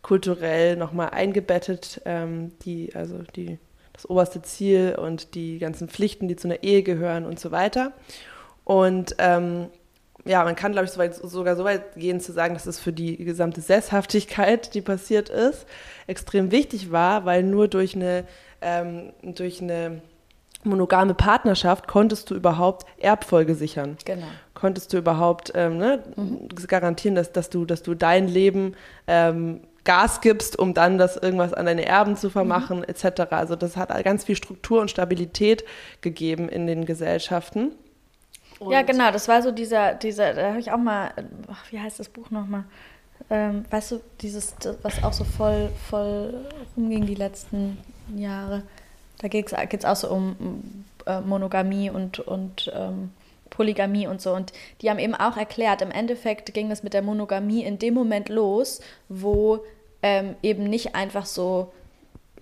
[0.03, 3.57] kulturell nochmal eingebettet, ähm, die, also die,
[3.93, 7.91] das oberste Ziel und die ganzen Pflichten, die zu einer Ehe gehören und so weiter.
[8.63, 9.69] Und ähm,
[10.27, 12.79] ja, man kann, glaube ich, so weit, sogar so weit gehen zu sagen, dass es
[12.79, 15.65] für die gesamte Sesshaftigkeit, die passiert ist,
[16.05, 18.25] extrem wichtig war, weil nur durch eine,
[18.61, 20.01] ähm, durch eine
[20.63, 23.97] monogame Partnerschaft konntest du überhaupt Erbfolge sichern.
[24.05, 24.27] Genau.
[24.53, 26.49] Konntest du überhaupt ähm, ne, mhm.
[26.67, 28.75] garantieren, dass, dass, du, dass du dein Leben
[29.07, 32.83] ähm, Gas gibst, um dann das irgendwas an deine Erben zu vermachen, mhm.
[32.83, 33.31] etc.
[33.31, 35.63] Also das hat ganz viel Struktur und Stabilität
[36.01, 37.71] gegeben in den Gesellschaften.
[38.59, 41.11] Und ja, genau, das war so dieser, dieser da habe ich auch mal,
[41.51, 42.63] ach, wie heißt das Buch nochmal?
[43.29, 46.33] Ähm, weißt du, dieses, was auch so voll, voll
[46.75, 47.77] rumging die letzten
[48.15, 48.63] Jahre.
[49.19, 53.11] Da geht es auch so um, äh, Monogamie und, und ähm,
[53.49, 54.33] Polygamie und so.
[54.33, 57.93] Und die haben eben auch erklärt, im Endeffekt ging das mit der Monogamie in dem
[57.93, 59.59] Moment los, wo
[60.03, 61.71] ähm, eben nicht einfach so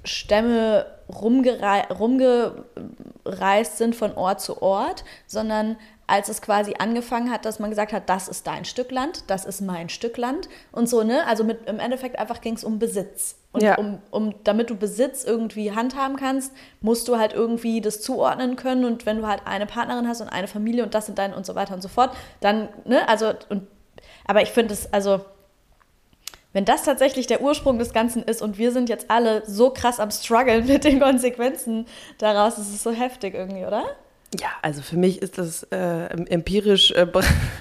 [0.04, 5.78] Stämme rumgerei rumgereist sind von Ort zu Ort, sondern
[6.08, 9.46] als es quasi angefangen hat, dass man gesagt hat, das ist dein Stück Land, das
[9.46, 11.26] ist mein Stück Land und so, ne?
[11.26, 13.38] Also mit, im Endeffekt einfach ging es um Besitz.
[13.52, 13.76] Und Ja.
[13.76, 16.52] um, um, damit du Besitz irgendwie handhaben kannst,
[16.82, 18.86] musst du halt irgendwie das zuordnen können.
[18.86, 21.46] Und wenn du halt eine Partnerin hast und eine Familie und das sind deine und
[21.46, 23.66] so weiter und so fort, dann, ne, also, und,
[24.28, 25.22] aber ich finde es, also,
[26.54, 30.00] wenn das tatsächlich der Ursprung des Ganzen ist und wir sind jetzt alle so krass
[30.00, 31.88] am struggeln mit den Konsequenzen
[32.18, 33.84] daraus, ist es so heftig irgendwie, oder?
[34.40, 37.08] Ja, also für mich ist das äh, empirisch äh,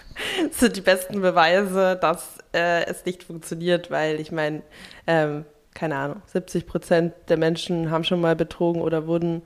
[0.51, 4.63] sind die besten Beweise, dass äh, es nicht funktioniert, weil ich meine,
[5.07, 5.45] ähm,
[5.75, 9.43] keine Ahnung, 70 Prozent der Menschen haben schon mal betrogen oder wurden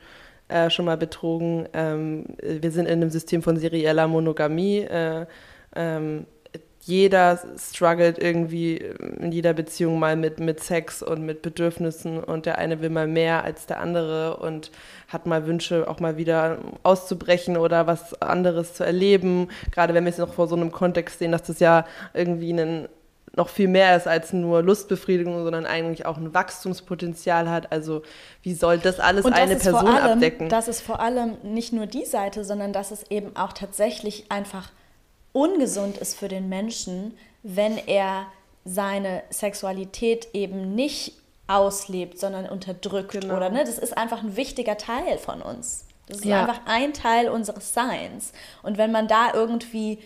[0.49, 1.69] äh, schon mal betrogen.
[1.73, 4.81] Ähm, wir sind in einem System von serieller Monogamie.
[4.81, 5.27] Äh,
[5.77, 6.27] ähm,
[6.83, 12.59] jeder struggelt irgendwie in jeder Beziehung mal mit, mit Sex und mit Bedürfnissen und der
[12.59, 14.71] eine will mal mehr als der andere und
[15.09, 19.49] hat mal Wünsche, auch mal wieder auszubrechen oder was anderes zu erleben.
[19.71, 22.89] Gerade wenn wir es noch vor so einem Kontext sehen, dass das ja irgendwie ein,
[23.37, 27.73] noch viel mehr ist als nur Lustbefriedigung, sondern eigentlich auch ein Wachstumspotenzial hat.
[27.73, 28.03] Also
[28.43, 30.49] wie soll das alles das eine Person allem, abdecken?
[30.49, 34.71] Das ist vor allem nicht nur die Seite, sondern dass es eben auch tatsächlich einfach
[35.39, 38.27] ungesund ist für den Menschen, wenn er
[38.65, 41.15] seine Sexualität eben nicht
[41.47, 43.13] auslebt, sondern unterdrückt.
[43.13, 43.37] Genau.
[43.37, 45.87] Oder ne, das ist einfach ein wichtiger Teil von uns.
[46.07, 46.41] Das ist Ja.
[46.43, 48.33] einfach ein Teil unseres Seins.
[48.63, 49.99] Und wenn man da irgendwie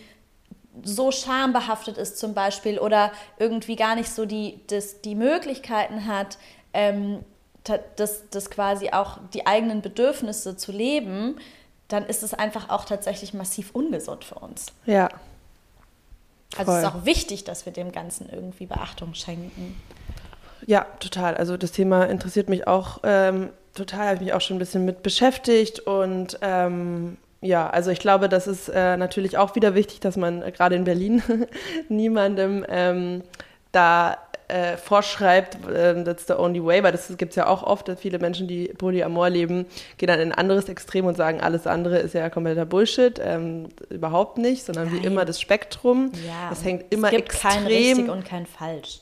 [0.83, 6.37] so schambehaftet ist zum Beispiel oder irgendwie gar nicht so die, das, die Möglichkeiten hat,
[6.73, 7.19] ähm,
[7.95, 11.37] das, das quasi auch die eigenen Bedürfnisse zu leben,
[11.87, 14.67] dann ist es einfach auch tatsächlich massiv ungesund für uns.
[14.85, 15.09] ja.
[16.55, 17.01] Also es ist Voll.
[17.01, 19.75] auch wichtig, dass wir dem Ganzen irgendwie Beachtung schenken.
[20.67, 21.35] Ja, total.
[21.35, 24.85] Also das Thema interessiert mich auch ähm, total, habe ich mich auch schon ein bisschen
[24.85, 29.99] mit beschäftigt und ähm, ja, also ich glaube, das ist äh, natürlich auch wieder wichtig,
[29.99, 31.21] dass man äh, gerade in Berlin
[31.89, 33.23] niemandem ähm,
[33.71, 34.17] da
[34.47, 37.99] äh, vorschreibt, äh, that's the only way, weil das gibt es ja auch oft, dass
[37.99, 39.65] viele Menschen, die Polyamor leben,
[39.97, 43.19] gehen dann in ein anderes Extrem und sagen, alles andere ist ja kompletter Bullshit.
[43.23, 45.05] Ähm, überhaupt nicht, sondern wie Nein.
[45.05, 46.11] immer das Spektrum.
[46.25, 49.01] Ja, das hängt immer es gibt extrem kein richtig und kein falsch.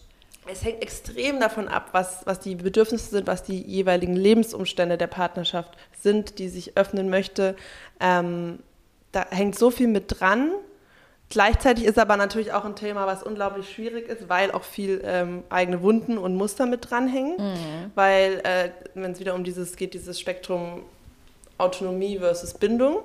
[0.52, 5.08] es hängt extrem davon ab, was, was die Bedürfnisse sind, was die jeweiligen Lebensumstände der
[5.08, 7.56] Partnerschaft sind, die sich öffnen möchte.
[8.00, 8.60] Ähm,
[9.12, 10.52] da hängt so viel mit dran.
[11.32, 15.44] Gleichzeitig ist aber natürlich auch ein Thema, was unglaublich schwierig ist, weil auch viel ähm,
[15.50, 17.38] eigene Wunden und Muster mit dranhängen.
[17.96, 20.84] Weil, äh, wenn es wieder um dieses geht, dieses Spektrum
[21.58, 22.98] Autonomie versus Bindung.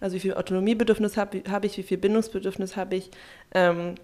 [0.00, 3.10] Also wie viel Autonomiebedürfnis habe hab ich, wie viel Bindungsbedürfnis habe ich.
[3.52, 3.96] Ähm,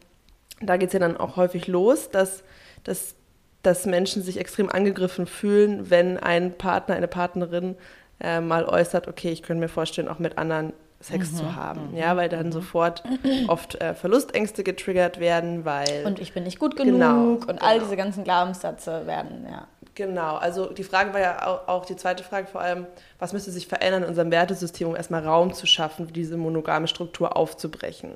[0.60, 2.44] da geht es ja dann auch häufig los, dass,
[2.84, 3.14] dass,
[3.62, 7.76] dass Menschen sich extrem angegriffen fühlen, wenn ein Partner, eine Partnerin
[8.20, 10.74] äh, mal äußert, okay, ich könnte mir vorstellen, auch mit anderen
[11.06, 11.96] Sex Mhm, zu haben.
[11.96, 13.02] Ja, weil dann sofort
[13.48, 16.04] oft äh, Verlustängste getriggert werden, weil.
[16.04, 17.84] Und ich bin nicht gut genug Genau, und all genau.
[17.84, 19.66] diese ganzen Glaubenssätze werden, ja.
[19.94, 22.86] Genau, also die Frage war ja auch, auch die zweite Frage vor allem,
[23.18, 27.34] was müsste sich verändern in unserem Wertesystem, um erstmal Raum zu schaffen, diese monogame Struktur
[27.34, 28.10] aufzubrechen.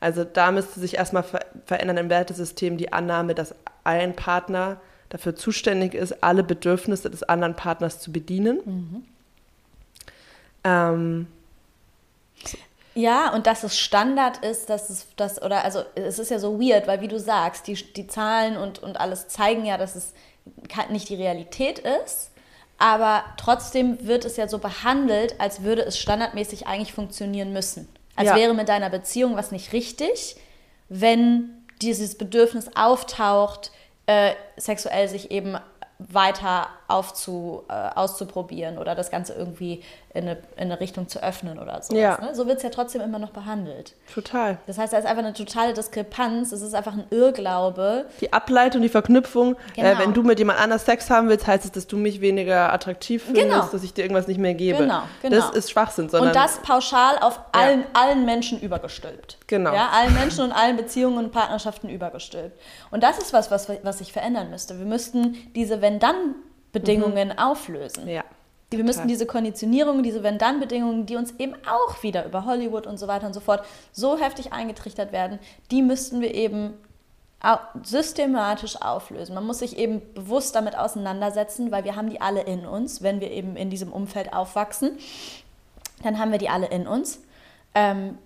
[0.00, 3.54] Also da müsste sich erstmal ver verändern im Wertesystem die Annahme, dass
[3.84, 9.06] ein Partner dafür zuständig ist, alle Bedürfnisse des anderen Partners zu bedienen.
[10.64, 11.26] Ähm,
[12.94, 16.60] Ja, und dass es Standard ist, dass es das, oder also es ist ja so
[16.60, 20.12] weird, weil wie du sagst, die, die Zahlen und, und alles zeigen ja, dass es
[20.90, 22.30] nicht die Realität ist,
[22.78, 27.88] aber trotzdem wird es ja so behandelt, als würde es standardmäßig eigentlich funktionieren müssen.
[28.16, 28.36] Als Ja.
[28.36, 30.36] wäre mit deiner Beziehung was nicht richtig,
[30.88, 33.72] wenn dieses Bedürfnis auftaucht,
[34.06, 35.56] äh, sexuell sich eben
[35.98, 39.82] weiter aufzu, äh, auszuprobieren oder das Ganze irgendwie
[40.12, 41.96] in eine, in eine Richtung zu öffnen oder so.
[41.96, 42.18] Ja.
[42.20, 42.34] Ne?
[42.34, 43.94] So wird es ja trotzdem immer noch behandelt.
[44.12, 44.58] total.
[44.66, 46.52] Das heißt, da ist einfach eine totale Diskrepanz.
[46.52, 48.06] Es ist einfach ein Irrglaube.
[48.20, 49.88] Die Ableitung, die Verknüpfung, Genau.
[49.88, 52.72] äh, wenn du mit jemand anders Sex haben willst, heißt es, dass du mich weniger
[52.72, 53.66] attraktiv findest, Genau.
[53.66, 54.78] dass ich dir irgendwas nicht mehr gebe.
[54.78, 55.36] Genau, genau.
[55.36, 59.38] Das ist Schwachsinn, sondern Und das pauschal auf allen, allen Menschen übergestülpt.
[59.46, 59.74] Genau.
[59.74, 62.58] Ja, allen Menschen und allen Beziehungen und Partnerschaften übergestülpt.
[62.90, 64.78] Und das ist was, was, was sich verändern müsste.
[64.78, 65.80] Wir müssten diese
[66.74, 68.08] Wenn-Dann-Bedingungen auflösen.
[68.08, 68.24] ja.
[68.70, 73.06] Wir müssen diese Konditionierungen, diese Wenn-Dann-Bedingungen, die uns eben auch wieder über Hollywood und so
[73.06, 75.38] weiter und so fort so heftig eingetrichtert werden,
[75.70, 76.74] die müssten wir eben
[77.82, 79.34] systematisch auflösen.
[79.34, 83.20] Man muss sich eben bewusst damit auseinandersetzen, weil wir haben die alle in uns, wenn
[83.20, 84.98] wir eben in diesem Umfeld aufwachsen,
[86.02, 87.20] dann haben wir die alle in uns.
[87.74, 88.18] Ähm,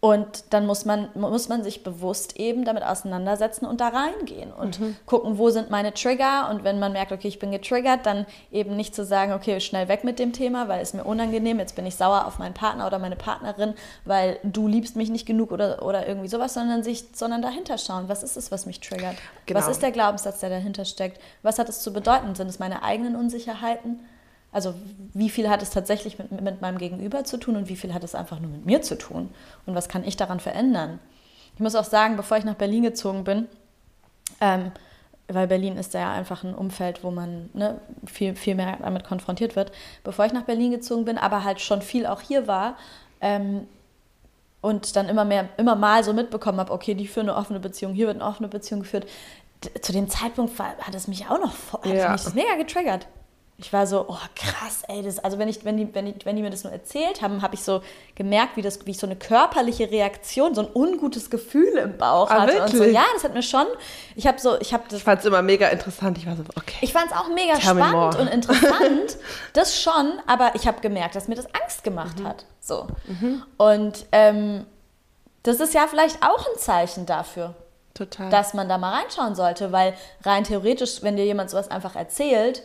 [0.00, 4.78] Und dann muss man, muss man sich bewusst eben damit auseinandersetzen und da reingehen und
[4.78, 4.96] mhm.
[5.06, 6.48] gucken, wo sind meine Trigger.
[6.50, 9.88] Und wenn man merkt, okay, ich bin getriggert, dann eben nicht zu sagen, okay, schnell
[9.88, 12.86] weg mit dem Thema, weil es mir unangenehm, jetzt bin ich sauer auf meinen Partner
[12.86, 13.74] oder meine Partnerin,
[14.04, 18.08] weil du liebst mich nicht genug oder, oder irgendwie sowas, sondern sich, sondern dahinter schauen,
[18.08, 19.16] was ist es, was mich triggert?
[19.46, 19.58] Genau.
[19.58, 21.20] Was ist der Glaubenssatz, der dahinter steckt?
[21.42, 22.36] Was hat es zu bedeuten?
[22.36, 23.98] Sind es meine eigenen Unsicherheiten?
[24.50, 24.74] Also
[25.12, 28.02] wie viel hat es tatsächlich mit, mit meinem Gegenüber zu tun und wie viel hat
[28.02, 29.30] es einfach nur mit mir zu tun?
[29.66, 31.00] Und was kann ich daran verändern?
[31.54, 33.46] Ich muss auch sagen, bevor ich nach Berlin gezogen bin,
[34.40, 34.72] ähm,
[35.26, 39.56] weil Berlin ist ja einfach ein Umfeld, wo man ne, viel, viel mehr damit konfrontiert
[39.56, 39.72] wird,
[40.02, 42.76] bevor ich nach Berlin gezogen bin, aber halt schon viel auch hier war
[43.20, 43.68] ähm,
[44.62, 47.92] und dann immer mehr, immer mal so mitbekommen habe, okay, die führen eine offene Beziehung,
[47.92, 49.06] hier wird eine offene Beziehung geführt.
[49.82, 52.10] Zu dem Zeitpunkt war, hat es mich auch noch ja.
[52.10, 53.08] hat mich mega getriggert
[53.60, 56.36] ich war so, oh krass, ey, das, also wenn ich, wenn die, wenn die, wenn
[56.36, 57.82] die mir das nur erzählt haben, habe ich so
[58.14, 62.30] gemerkt, wie das, wie ich so eine körperliche Reaktion, so ein ungutes Gefühl im Bauch
[62.30, 62.52] ah, hatte.
[62.52, 62.74] Wirklich?
[62.74, 63.66] Und so, ja, das hat mir schon,
[64.14, 64.98] ich habe so, ich habe das.
[64.98, 66.18] Ich fand es immer mega interessant.
[66.18, 66.78] Ich war so, okay.
[66.82, 69.16] Ich fand es auch mega spannend und interessant,
[69.54, 72.28] das schon, aber ich habe gemerkt, dass mir das Angst gemacht mhm.
[72.28, 72.44] hat.
[72.60, 72.86] So.
[73.08, 73.42] Mhm.
[73.56, 74.66] Und ähm,
[75.42, 77.54] das ist ja vielleicht auch ein Zeichen dafür.
[77.94, 78.30] Total.
[78.30, 82.62] Dass man da mal reinschauen sollte, weil rein theoretisch, wenn dir jemand sowas einfach erzählt,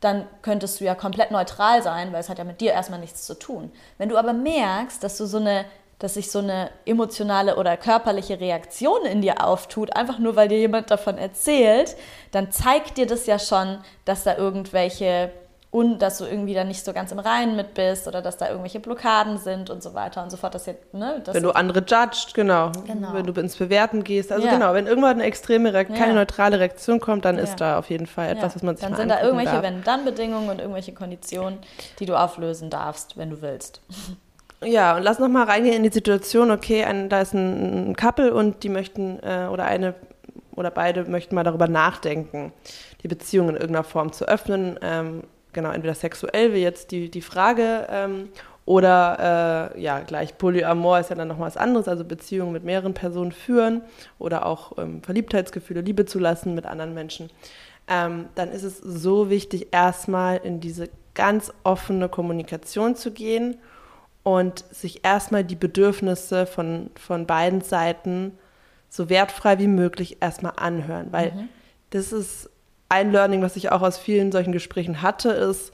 [0.00, 3.24] dann könntest du ja komplett neutral sein, weil es hat ja mit dir erstmal nichts
[3.26, 3.72] zu tun.
[3.98, 5.64] Wenn du aber merkst, dass du so eine
[5.98, 10.58] dass sich so eine emotionale oder körperliche Reaktion in dir auftut, einfach nur weil dir
[10.58, 11.96] jemand davon erzählt,
[12.32, 15.32] dann zeigt dir das ja schon, dass da irgendwelche
[15.76, 18.48] und dass du irgendwie da nicht so ganz im Reinen mit bist oder dass da
[18.48, 20.54] irgendwelche Blockaden sind und so weiter und so fort.
[20.54, 22.72] Dass jetzt, ne, wenn du andere judgst, genau.
[22.86, 23.12] genau.
[23.12, 24.32] Wenn du ins Bewerten gehst.
[24.32, 24.54] Also ja.
[24.54, 26.14] genau, wenn irgendwann eine extreme, keine ja.
[26.14, 27.42] neutrale Reaktion kommt, dann ja.
[27.42, 30.60] ist da auf jeden Fall etwas, was man sich Dann sind da irgendwelche Wenn-Dann-Bedingungen und
[30.60, 31.58] irgendwelche Konditionen,
[32.00, 33.82] die du auflösen darfst, wenn du willst.
[34.64, 37.96] Ja, und lass noch mal reingehen in die Situation, okay, ein, da ist ein, ein
[37.96, 39.94] Couple und die möchten, äh, oder eine
[40.52, 42.54] oder beide möchten mal darüber nachdenken,
[43.02, 44.78] die Beziehung in irgendeiner Form zu öffnen.
[44.80, 45.24] Ähm,
[45.56, 48.28] genau, entweder sexuell wie jetzt die, die Frage ähm,
[48.66, 52.94] oder äh, ja, gleich Polyamor ist ja dann noch was anderes, also Beziehungen mit mehreren
[52.94, 53.80] Personen führen
[54.18, 57.30] oder auch ähm, Verliebtheitsgefühle, Liebe zulassen mit anderen Menschen.
[57.88, 63.56] Ähm, dann ist es so wichtig, erstmal in diese ganz offene Kommunikation zu gehen
[64.24, 68.36] und sich erstmal die Bedürfnisse von, von beiden Seiten
[68.90, 71.48] so wertfrei wie möglich erstmal anhören, weil mhm.
[71.90, 72.50] das ist
[72.88, 75.72] ein Learning, was ich auch aus vielen solchen Gesprächen hatte, ist,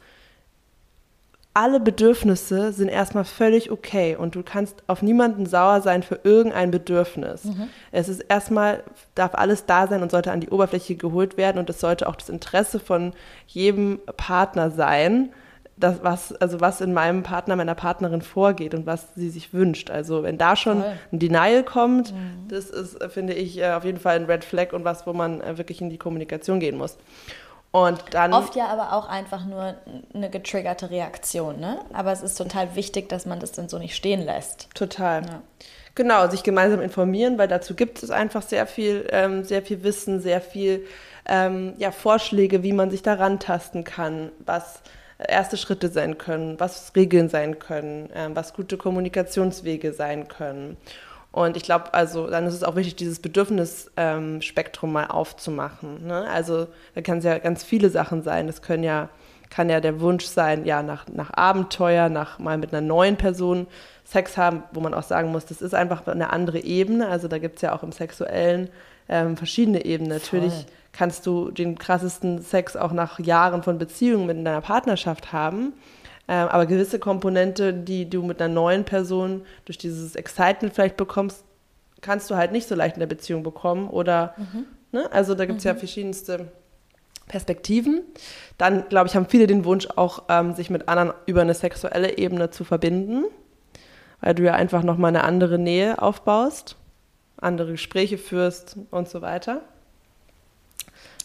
[1.55, 6.71] alle Bedürfnisse sind erstmal völlig okay und du kannst auf niemanden sauer sein für irgendein
[6.71, 7.45] Bedürfnis.
[7.45, 7.69] Mhm.
[7.91, 8.83] Es ist erstmal,
[9.15, 12.17] darf alles da sein und sollte an die Oberfläche geholt werden und es sollte auch
[12.17, 13.13] das Interesse von
[13.47, 15.31] jedem Partner sein,
[15.83, 19.91] das, was, also was in meinem Partner, meiner Partnerin vorgeht und was sie sich wünscht.
[19.91, 22.49] Also wenn da schon ein Denial kommt, mhm.
[22.49, 25.41] das ist, finde ich, äh, auf jeden Fall ein Red Flag und was, wo man
[25.41, 26.97] äh, wirklich in die Kommunikation gehen muss.
[27.73, 29.75] Und dann Oft ja aber auch einfach nur
[30.15, 31.79] eine getriggerte Reaktion, ne?
[31.95, 34.69] Aber es ist total wichtig, dass man das dann so nicht stehen lässt.
[34.75, 35.23] Total.
[35.23, 35.43] Ja.
[35.95, 40.21] Genau, sich gemeinsam informieren, weil dazu gibt es einfach sehr viel, ähm, sehr viel Wissen,
[40.21, 40.87] sehr viel
[41.27, 44.83] ähm, ja, Vorschläge, wie man sich daran tasten kann, was
[45.29, 50.77] erste Schritte sein können, was Regeln sein können, äh, was gute Kommunikationswege sein können.
[51.33, 56.07] Und ich glaube, also dann ist es auch wichtig, dieses Bedürfnisspektrum ähm, mal aufzumachen.
[56.07, 56.29] Ne?
[56.29, 58.47] Also da kann es ja ganz viele Sachen sein.
[58.47, 59.09] Das können ja,
[59.49, 63.67] kann ja der Wunsch sein, ja, nach, nach Abenteuer, nach mal mit einer neuen Person
[64.05, 67.09] Sex haben, wo man auch sagen muss, das ist einfach eine andere Ebene.
[67.09, 68.69] Also da gibt es ja auch im Sexuellen
[69.09, 70.11] ähm, verschiedene Ebenen.
[70.11, 75.73] Natürlich kannst du den krassesten Sex auch nach Jahren von Beziehungen mit deiner Partnerschaft haben.
[76.29, 81.45] Ähm, aber gewisse Komponente, die du mit einer neuen Person durch dieses Excitement vielleicht bekommst,
[82.01, 83.89] kannst du halt nicht so leicht in der Beziehung bekommen.
[83.89, 84.67] Oder, mhm.
[84.93, 85.11] ne?
[85.13, 85.69] Also da gibt es mhm.
[85.69, 86.53] ja verschiedenste
[87.27, 88.03] Perspektiven.
[88.59, 92.19] Dann, glaube ich, haben viele den Wunsch auch, ähm, sich mit anderen über eine sexuelle
[92.19, 93.25] Ebene zu verbinden,
[94.21, 96.77] weil du ja einfach nochmal eine andere Nähe aufbaust,
[97.39, 99.63] andere Gespräche führst und so weiter.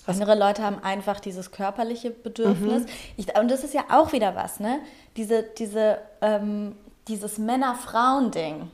[0.07, 2.83] Andere Leute haben einfach dieses körperliche Bedürfnis.
[2.83, 2.89] Mhm.
[3.17, 4.79] Ich, und das ist ja auch wieder was, ne?
[5.17, 6.75] Diese, diese, ähm,
[7.07, 8.71] dieses Männer-Frauen-Ding.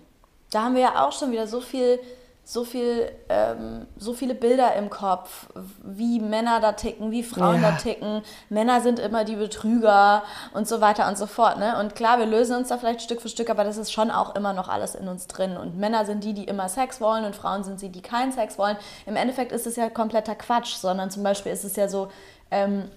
[0.52, 2.00] Da haben wir ja auch schon wieder so viel
[2.46, 5.48] so, viel, ähm, so viele Bilder im Kopf,
[5.82, 7.72] wie Männer da ticken, wie Frauen ja.
[7.72, 8.22] da ticken.
[8.50, 10.24] Männer sind immer die Betrüger
[10.54, 11.58] und so weiter und so fort.
[11.58, 11.80] Ne?
[11.80, 14.36] Und klar, wir lösen uns da vielleicht Stück für Stück, aber das ist schon auch
[14.36, 15.56] immer noch alles in uns drin.
[15.56, 18.58] Und Männer sind die, die immer Sex wollen und Frauen sind sie, die keinen Sex
[18.58, 18.76] wollen.
[19.06, 22.10] Im Endeffekt ist es ja kompletter Quatsch, sondern zum Beispiel ist es ja so,
[22.52, 22.90] ähm,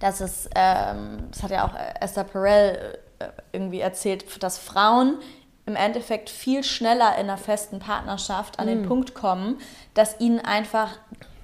[0.00, 5.16] dass es, ähm, das hat ja auch Esther Perel äh, irgendwie erzählt, dass Frauen
[5.66, 8.86] im Endeffekt viel schneller in einer festen Partnerschaft an den Mhm.
[8.88, 9.58] Punkt kommen,
[9.94, 10.92] dass ihnen einfach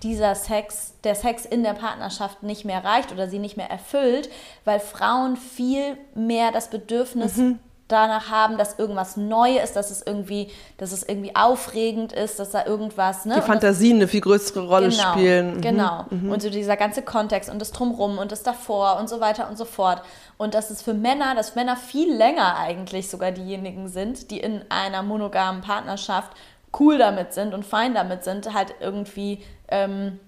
[0.03, 4.29] dieser Sex, der Sex in der Partnerschaft nicht mehr reicht oder sie nicht mehr erfüllt,
[4.65, 7.59] weil Frauen viel mehr das Bedürfnis Mhm.
[7.93, 12.51] Danach haben, dass irgendwas neu ist, dass es irgendwie, dass es irgendwie aufregend ist, dass
[12.51, 13.35] da irgendwas, ne?
[13.35, 15.57] Die Und das- Fantasien eine viel größere Rolle genau, spielen.
[15.57, 15.61] Mhm.
[15.61, 16.07] Genau.
[16.11, 19.57] Und so dieser ganze Kontext und das Drumrum und das davor und so weiter und
[19.57, 20.03] so fort.
[20.39, 24.65] Und dass es für Männer, dass Männer viel länger eigentlich sogar diejenigen sind, die in
[24.71, 26.33] einer monogamen Partnerschaft
[26.81, 30.19] cool damit sind und fein damit sind, halt irgendwie ähm,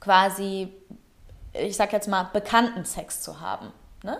[0.00, 0.72] quasi,
[1.52, 3.72] ich sag jetzt mal, bekannten Sex zu haben.
[4.02, 4.16] Ne?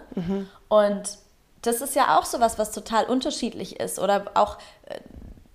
[0.69, 1.19] Und
[1.63, 3.99] das ist ja auch sowas, was total unterschiedlich ist.
[3.99, 4.99] Oder auch, äh,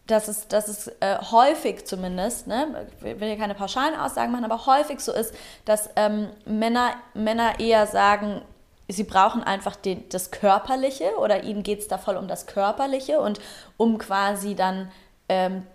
[0.08, 4.46] dass es, dass es äh, häufig zumindest, ne, ich will hier keine pauschalen Aussagen machen,
[4.46, 5.34] aber häufig so ist,
[5.66, 8.42] dass ähm, Männer, Männer eher sagen,
[8.88, 13.20] sie brauchen einfach den, das Körperliche oder ihnen geht es da voll um das Körperliche
[13.20, 13.40] und
[13.78, 14.92] um quasi dann
[15.28, 15.66] ähm,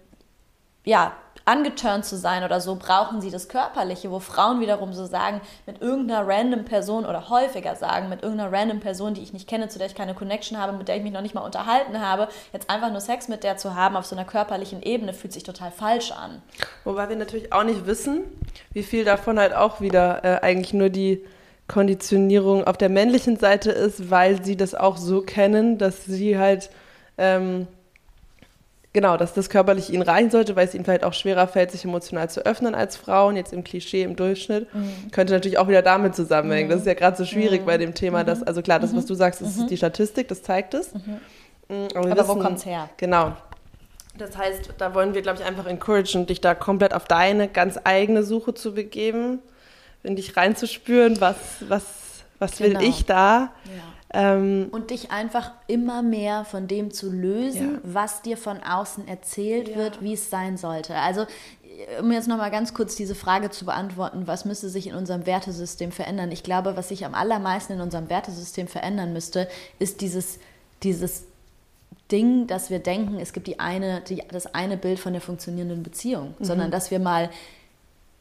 [0.84, 1.12] ja,
[1.44, 5.80] angeturnt zu sein oder so, brauchen sie das Körperliche, wo Frauen wiederum so sagen, mit
[5.80, 9.78] irgendeiner random Person oder häufiger sagen, mit irgendeiner random Person, die ich nicht kenne, zu
[9.78, 12.70] der ich keine Connection habe, mit der ich mich noch nicht mal unterhalten habe, jetzt
[12.70, 15.70] einfach nur Sex mit der zu haben auf so einer körperlichen Ebene, fühlt sich total
[15.70, 16.42] falsch an.
[16.84, 18.24] Wobei wir natürlich auch nicht wissen,
[18.72, 21.24] wie viel davon halt auch wieder äh, eigentlich nur die
[21.70, 26.68] Konditionierung auf der männlichen Seite ist, weil sie das auch so kennen, dass sie halt,
[27.16, 27.68] ähm,
[28.92, 31.84] genau, dass das körperlich ihnen reichen sollte, weil es ihnen vielleicht auch schwerer fällt, sich
[31.84, 34.66] emotional zu öffnen als Frauen, jetzt im Klischee, im Durchschnitt.
[35.12, 36.68] Könnte natürlich auch wieder damit zusammenhängen.
[36.70, 39.14] Das ist ja gerade so schwierig bei dem Thema, dass, also klar, das, was du
[39.14, 40.92] sagst, das ist die Statistik, das zeigt es.
[40.94, 40.98] Mm,
[41.68, 42.88] wir Aber wo kommt's her?
[42.96, 43.32] Genau.
[44.18, 47.78] Das heißt, da wollen wir, glaube ich, einfach encouragen, dich da komplett auf deine ganz
[47.84, 49.38] eigene Suche zu begeben,
[50.02, 51.36] in dich reinzuspüren, was,
[51.68, 51.84] was,
[52.38, 52.80] was will Genau.
[52.80, 53.52] ich da?
[53.66, 53.82] Ja.
[54.12, 57.80] Ähm, Und dich einfach immer mehr von dem zu lösen, Ja.
[57.84, 59.76] was dir von außen erzählt Ja.
[59.76, 60.96] wird, wie es sein sollte.
[60.96, 61.26] Also,
[62.00, 65.92] um jetzt nochmal ganz kurz diese Frage zu beantworten, was müsste sich in unserem Wertesystem
[65.92, 66.32] verändern?
[66.32, 69.48] Ich glaube, was sich am allermeisten in unserem Wertesystem verändern müsste,
[69.78, 70.40] ist dieses,
[70.82, 71.24] dieses
[72.10, 75.84] Ding, dass wir denken, es gibt die eine, die, das eine Bild von der funktionierenden
[75.84, 77.30] Beziehung, sondern dass wir mal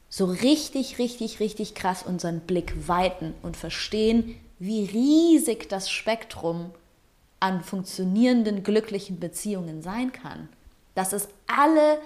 [0.08, 6.72] so richtig, richtig, richtig krass unseren Blick weiten und verstehen, wie riesig das Spektrum
[7.40, 10.50] an funktionierenden, glücklichen Beziehungen sein kann.
[10.94, 12.00] Dass es alle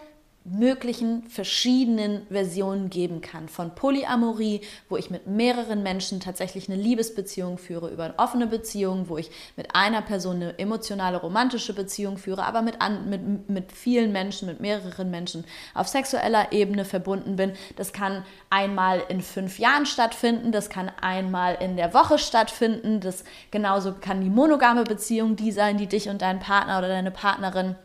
[0.45, 3.47] möglichen verschiedenen Versionen geben kann.
[3.47, 9.07] Von Polyamorie, wo ich mit mehreren Menschen tatsächlich eine Liebesbeziehung führe, über eine offene Beziehung,
[9.07, 13.71] wo ich mit einer Person eine emotionale, romantische Beziehung führe, aber mit, an, mit, mit
[13.71, 17.53] vielen Menschen, mit mehreren Menschen auf sexueller Ebene verbunden bin.
[17.77, 23.23] Das kann einmal in fünf Jahren stattfinden, das kann einmal in der Woche stattfinden, das
[23.51, 27.75] genauso kann die monogame Beziehung die sein, die dich und deinen Partner oder deine Partnerin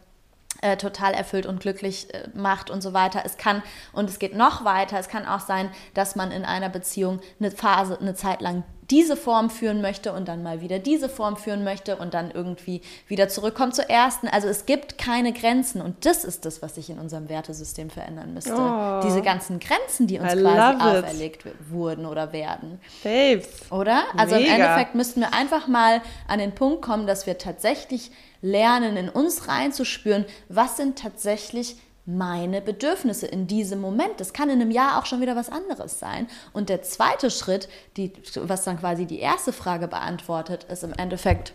[0.60, 3.22] äh, total erfüllt und glücklich äh, macht und so weiter.
[3.24, 6.68] Es kann, und es geht noch weiter, es kann auch sein, dass man in einer
[6.68, 11.08] Beziehung eine Phase, eine Zeit lang diese Form führen möchte und dann mal wieder diese
[11.08, 14.28] Form führen möchte und dann irgendwie wieder zurückkommt zur ersten.
[14.28, 18.32] Also es gibt keine Grenzen und das ist das, was sich in unserem Wertesystem verändern
[18.32, 18.54] müsste.
[18.54, 19.00] Oh.
[19.04, 22.80] Diese ganzen Grenzen, die uns I quasi auferlegt wurden oder werden.
[23.02, 23.70] Babes.
[23.70, 24.04] Oder?
[24.16, 24.54] Also im Mega.
[24.54, 28.10] Endeffekt müssten wir einfach mal an den Punkt kommen, dass wir tatsächlich
[28.40, 31.76] lernen, in uns reinzuspüren, was sind tatsächlich
[32.06, 34.18] meine Bedürfnisse in diesem Moment.
[34.18, 36.26] Das kann in einem Jahr auch schon wieder was anderes sein.
[36.54, 37.68] Und der zweite Schritt,
[37.98, 41.52] die, was dann quasi die erste Frage beantwortet, ist im Endeffekt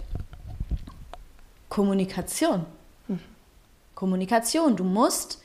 [1.69, 2.67] Kommunikation.
[3.95, 4.75] Kommunikation.
[4.75, 5.41] Du musst,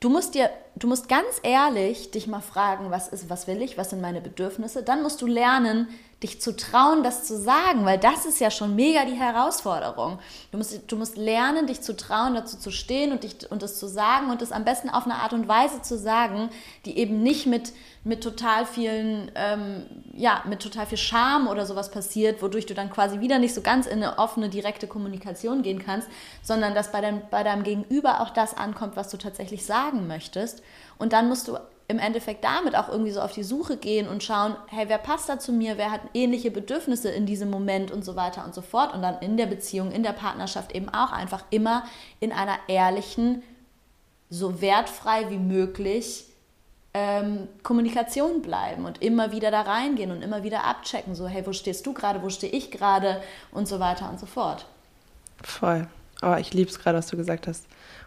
[0.00, 0.50] du musst dir,
[0.80, 4.20] du musst ganz ehrlich dich mal fragen, was ist, was will ich, was sind meine
[4.20, 4.82] Bedürfnisse.
[4.82, 5.86] Dann musst du lernen,
[6.22, 10.18] dich zu trauen, das zu sagen, weil das ist ja schon mega die Herausforderung.
[10.50, 13.78] Du musst, du musst lernen, dich zu trauen, dazu zu stehen und, dich, und das
[13.78, 16.50] zu sagen und das am besten auf eine Art und Weise zu sagen,
[16.84, 17.72] die eben nicht mit,
[18.04, 22.90] mit total vielen, ähm, ja, mit total viel Scham oder sowas passiert, wodurch du dann
[22.90, 26.08] quasi wieder nicht so ganz in eine offene, direkte Kommunikation gehen kannst,
[26.42, 30.62] sondern dass bei deinem, bei deinem Gegenüber auch das ankommt, was du tatsächlich sagen möchtest.
[30.98, 31.56] Und dann musst du
[31.88, 35.28] im Endeffekt damit auch irgendwie so auf die Suche gehen und schauen, hey, wer passt
[35.28, 38.62] da zu mir, wer hat ähnliche Bedürfnisse in diesem Moment und so weiter und so
[38.62, 38.94] fort.
[38.94, 41.84] Und dann in der Beziehung, in der Partnerschaft eben auch einfach immer
[42.20, 43.42] in einer ehrlichen,
[44.28, 46.26] so wertfrei wie möglich
[46.94, 51.52] ähm, Kommunikation bleiben und immer wieder da reingehen und immer wieder abchecken, so, hey, wo
[51.52, 54.66] stehst du gerade, wo stehe ich gerade und so weiter und so fort.
[55.42, 55.88] Voll.
[56.22, 57.64] Oh, ich liebe es gerade, was du gesagt hast.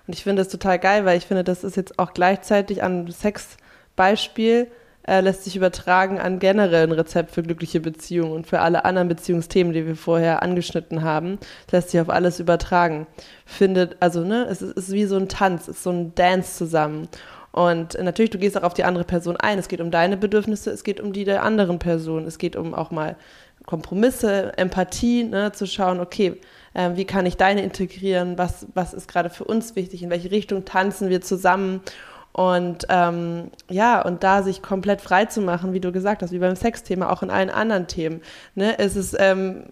[0.07, 3.09] Und ich finde das total geil, weil ich finde, das ist jetzt auch gleichzeitig an
[3.09, 4.67] Sexbeispiel
[5.07, 9.07] äh, lässt sich übertragen an generell ein Rezept für glückliche Beziehungen und für alle anderen
[9.07, 11.39] Beziehungsthemen, die wir vorher angeschnitten haben.
[11.67, 13.07] Das lässt sich auf alles übertragen.
[13.45, 16.57] Findet, also, ne, es ist, ist wie so ein Tanz, es ist so ein Dance
[16.57, 17.07] zusammen.
[17.51, 19.59] Und natürlich, du gehst auch auf die andere Person ein.
[19.59, 22.25] Es geht um deine Bedürfnisse, es geht um die der anderen Person.
[22.25, 23.15] Es geht um auch mal
[23.65, 26.39] Kompromisse, Empathie, ne, zu schauen, okay,
[26.74, 30.32] äh, wie kann ich deine integrieren, was, was ist gerade für uns wichtig, in welche
[30.32, 31.82] Richtung tanzen wir zusammen
[32.34, 36.39] und ähm, ja, und da sich komplett frei zu machen, wie du gesagt hast, wie
[36.39, 38.21] beim Sexthema, auch in allen anderen Themen.
[38.55, 38.78] Ne?
[38.80, 39.67] Es ist, ähm,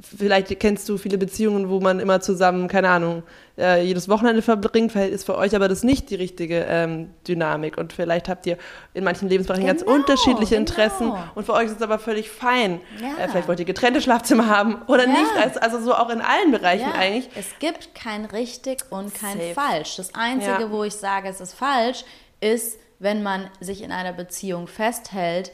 [0.00, 3.24] vielleicht kennst du viele Beziehungen, wo man immer zusammen, keine Ahnung,
[3.56, 7.76] äh, jedes Wochenende verbringt, vielleicht ist für euch aber das nicht die richtige ähm, Dynamik.
[7.78, 8.58] Und vielleicht habt ihr
[8.94, 10.60] in manchen Lebensbereichen genau, ganz unterschiedliche genau.
[10.60, 12.80] Interessen und für euch ist es aber völlig fein.
[13.02, 13.24] Ja.
[13.24, 15.10] Äh, vielleicht wollt ihr getrennte Schlafzimmer haben oder ja.
[15.10, 15.36] nicht.
[15.36, 16.94] Also, also, so auch in allen Bereichen ja.
[16.94, 17.28] eigentlich.
[17.34, 19.54] Es gibt kein richtig und kein Safe.
[19.54, 19.96] falsch.
[19.96, 22.04] Das Einzige, wo ich sage, es ist falsch,
[22.40, 25.50] ist, wenn man sich in einer Beziehung festhält,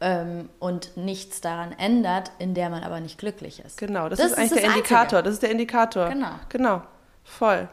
[0.00, 3.78] ähm, und nichts daran ändert, in der man aber nicht glücklich ist.
[3.78, 5.18] Genau, das, das ist eigentlich ist der Indikator.
[5.18, 5.22] Einzige.
[5.22, 6.08] Das ist der Indikator.
[6.08, 6.30] Genau.
[6.48, 6.82] Genau.
[7.24, 7.68] Voll.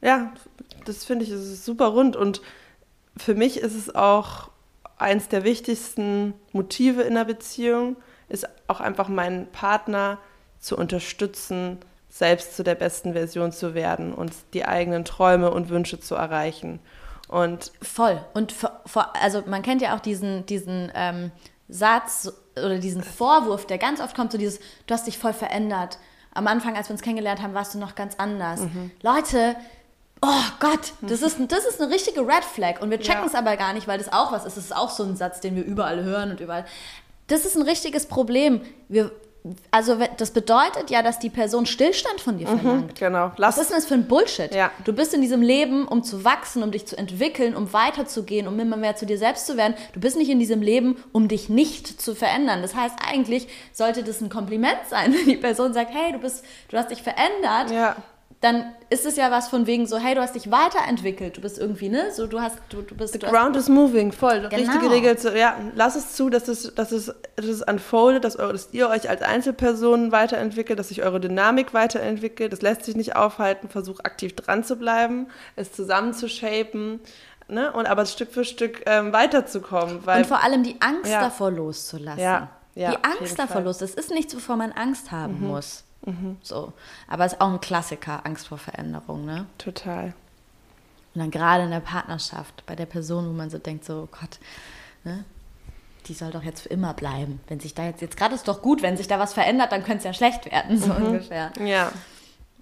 [0.00, 0.32] Ja,
[0.84, 2.42] das finde ich ist super rund und
[3.16, 4.50] für mich ist es auch
[4.98, 7.96] eins der wichtigsten Motive in einer Beziehung,
[8.28, 10.18] ist auch einfach meinen Partner
[10.58, 11.78] zu unterstützen,
[12.08, 16.80] selbst zu der besten Version zu werden und die eigenen Träume und Wünsche zu erreichen.
[17.34, 18.24] Und Voll.
[18.32, 21.32] Und vor, vor, also man kennt ja auch diesen, diesen ähm,
[21.68, 25.98] Satz oder diesen Vorwurf, der ganz oft kommt, so dieses, du hast dich voll verändert.
[26.32, 28.60] Am Anfang, als wir uns kennengelernt haben, warst du noch ganz anders.
[28.60, 28.92] Mhm.
[29.02, 29.56] Leute,
[30.22, 32.80] oh Gott, das ist, das ist eine richtige Red Flag.
[32.80, 33.40] Und wir checken es ja.
[33.40, 34.56] aber gar nicht, weil das auch was ist.
[34.56, 36.64] Das ist auch so ein Satz, den wir überall hören und überall.
[37.26, 38.60] Das ist ein richtiges Problem.
[38.88, 39.10] Wir,
[39.70, 42.86] also das bedeutet ja, dass die Person Stillstand von dir mhm, verlangt.
[42.86, 43.32] Mhm, genau.
[43.36, 44.54] Lass Was ist denn das für ein Bullshit?
[44.54, 44.70] Ja.
[44.84, 48.58] Du bist in diesem Leben, um zu wachsen, um dich zu entwickeln, um weiterzugehen, um
[48.58, 49.74] immer mehr zu dir selbst zu werden.
[49.92, 52.62] Du bist nicht in diesem Leben, um dich nicht zu verändern.
[52.62, 56.42] Das heißt, eigentlich sollte das ein Kompliment sein, wenn die Person sagt, hey, du bist,
[56.70, 57.70] du hast dich verändert.
[57.70, 57.96] Ja
[58.40, 61.58] dann ist es ja was von wegen so, hey, du hast dich weiterentwickelt, du bist
[61.58, 63.14] irgendwie, ne, so, du hast, du, du bist...
[63.14, 64.54] The du ground is moving, voll, genau.
[64.54, 68.36] richtig geregelt, so, ja, lass es zu, dass es, dass es, dass es unfoldet, dass,
[68.36, 73.16] dass ihr euch als Einzelpersonen weiterentwickelt, dass sich eure Dynamik weiterentwickelt, das lässt sich nicht
[73.16, 77.00] aufhalten, versuch aktiv dran zu bleiben, es zusammen zu shapen,
[77.48, 80.18] ne, und aber Stück für Stück ähm, weiterzukommen, weil...
[80.18, 81.20] Und vor allem die Angst ja.
[81.20, 82.22] davor loszulassen.
[82.22, 82.50] Ja.
[82.76, 85.46] Ja, die Angst davor los, das ist nichts, wovor man Angst haben mhm.
[85.46, 85.83] muss.
[86.04, 86.36] Mhm.
[86.42, 86.72] So.
[87.08, 89.46] Aber es ist auch ein Klassiker, Angst vor Veränderung, ne?
[89.58, 90.14] Total.
[91.14, 94.08] Und dann gerade in der Partnerschaft, bei der Person, wo man so denkt, so, oh
[94.10, 94.38] Gott,
[95.04, 95.24] ne?
[96.06, 97.40] Die soll doch jetzt für immer bleiben.
[97.48, 99.84] Wenn sich da jetzt, jetzt gerade ist doch gut, wenn sich da was verändert, dann
[99.84, 101.06] könnte es ja schlecht werden, so mhm.
[101.06, 101.50] ungefähr.
[101.64, 101.92] Ja.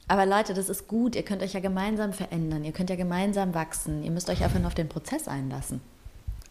[0.06, 1.16] Aber Leute, das ist gut.
[1.16, 2.64] Ihr könnt euch ja gemeinsam verändern.
[2.64, 4.04] Ihr könnt ja gemeinsam wachsen.
[4.04, 5.80] Ihr müsst euch einfach nur auf den Prozess einlassen.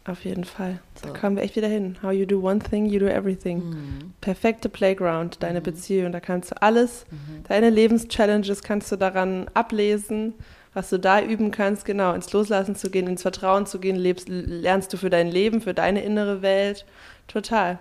[0.04, 0.80] Auf jeden Fall.
[1.00, 1.08] So.
[1.08, 1.96] Da kommen wir echt wieder hin.
[2.02, 3.58] How you do one thing, you do everything.
[3.58, 4.14] Mhm.
[4.20, 5.64] Perfekte Playground, deine mhm.
[5.64, 6.12] Beziehung.
[6.12, 7.44] Da kannst du alles, mhm.
[7.46, 10.34] deine Lebenschallenges kannst du daran ablesen,
[10.74, 11.84] was du da üben kannst.
[11.84, 15.60] Genau, ins Loslassen zu gehen, ins Vertrauen zu gehen, lebst, lernst du für dein Leben,
[15.60, 16.84] für deine innere Welt.
[17.28, 17.78] Total.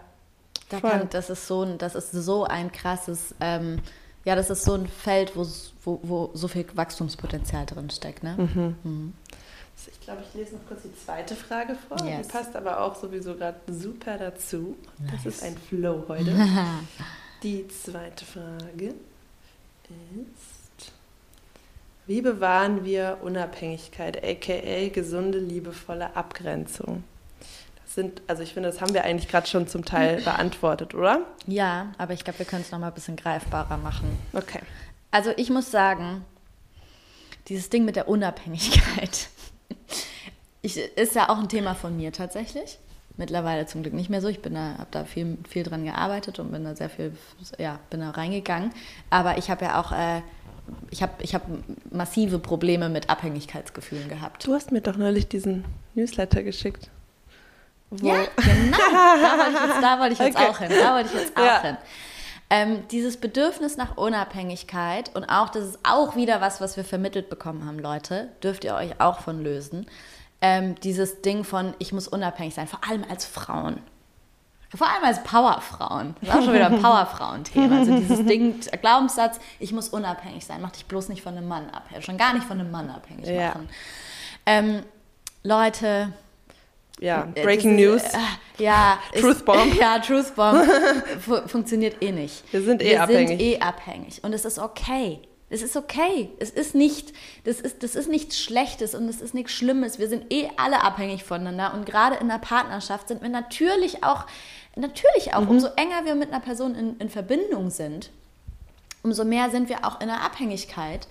[0.70, 3.80] Da kann, das, ist so ein, das ist so ein krasses, ähm,
[4.24, 5.46] ja, das ist so ein Feld, wo,
[5.84, 8.24] wo, wo so viel Wachstumspotenzial drin steckt.
[8.24, 8.76] Ne?
[8.84, 9.14] Mhm.
[9.88, 11.98] Ich glaube, ich lese noch kurz die zweite Frage vor.
[12.06, 12.28] Yes.
[12.28, 14.78] Die passt aber auch sowieso gerade super dazu.
[15.00, 15.12] Nice.
[15.12, 16.36] Das ist ein Flow heute.
[17.44, 18.94] die zweite Frage
[19.90, 20.92] ist,
[22.08, 27.04] wie bewahren wir Unabhängigkeit, aka gesunde, liebevolle Abgrenzung?
[27.84, 31.22] Das sind, also ich finde, das haben wir eigentlich gerade schon zum Teil beantwortet, oder?
[31.48, 34.18] Ja, aber ich glaube, wir können es nochmal ein bisschen greifbarer machen.
[34.34, 34.62] Okay.
[35.12, 36.26] Also ich muss sagen,
[37.48, 39.30] dieses Ding mit der Unabhängigkeit
[40.62, 42.78] ich, ist ja auch ein Thema von mir tatsächlich.
[43.18, 44.28] Mittlerweile zum Glück nicht mehr so.
[44.28, 47.16] Ich bin da, habe da viel, viel dran gearbeitet und bin da sehr viel,
[47.58, 48.72] ja, bin da reingegangen.
[49.10, 50.22] Aber ich habe ja auch, äh,
[50.90, 51.44] ich habe ich hab
[51.92, 54.46] massive Probleme mit Abhängigkeitsgefühlen gehabt.
[54.46, 56.90] Du hast mir doch neulich diesen Newsletter geschickt.
[58.02, 58.78] ja, genau.
[59.82, 60.48] Da wollte ich jetzt, okay.
[60.48, 60.70] auch hin.
[60.70, 61.62] Da wollte ich jetzt auch ja.
[61.62, 61.78] hin.
[62.50, 67.30] Ähm, dieses Bedürfnis nach Unabhängigkeit und auch, das ist auch wieder was, was wir vermittelt
[67.30, 69.86] bekommen haben, Leute, dürft ihr euch auch von lösen
[70.42, 73.80] ähm, dieses Ding von, ich muss unabhängig sein, vor allem als Frauen.
[74.74, 76.16] Vor allem als Powerfrauen.
[76.22, 77.80] Das ist auch schon wieder ein Powerfrauen-Thema.
[77.80, 81.70] Also dieses Ding, Glaubenssatz, ich muss unabhängig sein, mach dich bloß nicht von einem Mann
[81.70, 82.06] abhängig.
[82.06, 83.50] Schon gar nicht von einem Mann abhängig ja.
[83.50, 83.70] machen.
[84.46, 84.84] Ähm,
[85.44, 86.14] Leute.
[87.00, 88.14] Ja, äh, Breaking ist, News.
[88.14, 88.98] Äh, ja.
[89.20, 89.74] Truth Bomb.
[89.80, 90.64] Ja, Truth Bomb.
[91.48, 92.44] funktioniert eh nicht.
[92.54, 93.30] Wir sind eh Wir abhängig.
[93.30, 94.24] Wir sind eh abhängig.
[94.24, 95.20] Und es ist okay.
[95.52, 96.32] Es ist okay.
[96.40, 100.00] Es ist nicht, das ist, das ist nichts Schlechtes und es ist nichts Schlimmes.
[100.00, 104.26] Wir sind eh alle abhängig voneinander und gerade in der Partnerschaft sind wir natürlich auch,
[104.76, 105.50] natürlich auch, mhm.
[105.50, 108.12] umso enger wir mit einer Person in, in Verbindung sind,
[109.04, 111.08] umso mehr sind wir auch in einer Abhängigkeit,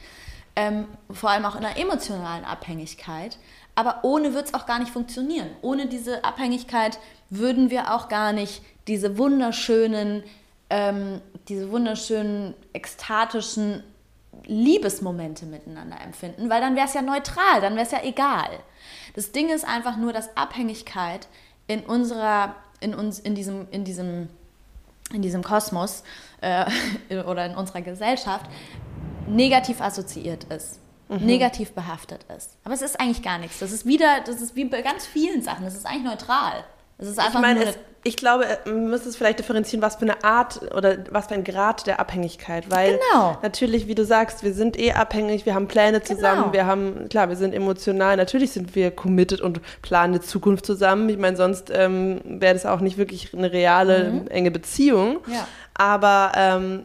[0.56, 3.38] ähm, vor allem auch in einer emotionalen Abhängigkeit.
[3.74, 5.48] Aber ohne wird es auch gar nicht funktionieren.
[5.62, 10.24] Ohne diese Abhängigkeit würden wir auch gar nicht diese wunderschönen,
[10.70, 13.84] ähm, diese wunderschönen ekstatischen
[14.46, 18.48] Liebesmomente miteinander empfinden, weil dann wäre es ja neutral, dann wäre es ja egal.
[19.14, 21.28] Das Ding ist einfach nur, dass Abhängigkeit
[21.66, 24.28] in unserer, in uns, in diesem, in diesem,
[25.12, 26.02] in diesem Kosmos
[26.40, 26.66] äh,
[27.26, 28.46] oder in unserer Gesellschaft
[29.26, 30.80] negativ assoziiert ist.
[31.10, 31.26] Mhm.
[31.26, 32.56] negativ behaftet ist.
[32.62, 33.58] Aber es ist eigentlich gar nichts.
[33.58, 35.64] Das ist wieder, das ist wie bei ganz vielen Sachen.
[35.64, 36.64] Das ist eigentlich neutral.
[37.00, 40.02] Es ist einfach ich meine, es, ich glaube, man müsste es vielleicht differenzieren, was für
[40.02, 42.70] eine Art oder was für ein Grad der Abhängigkeit.
[42.70, 43.38] Weil genau.
[43.42, 46.52] natürlich, wie du sagst, wir sind eh abhängig, wir haben Pläne zusammen, genau.
[46.52, 51.08] wir haben, klar, wir sind emotional, natürlich sind wir committed und planen eine Zukunft zusammen.
[51.10, 54.28] Ich meine, sonst ähm, wäre das auch nicht wirklich eine reale, mhm.
[54.28, 55.18] enge Beziehung.
[55.26, 55.46] Ja.
[55.74, 56.84] Aber ähm,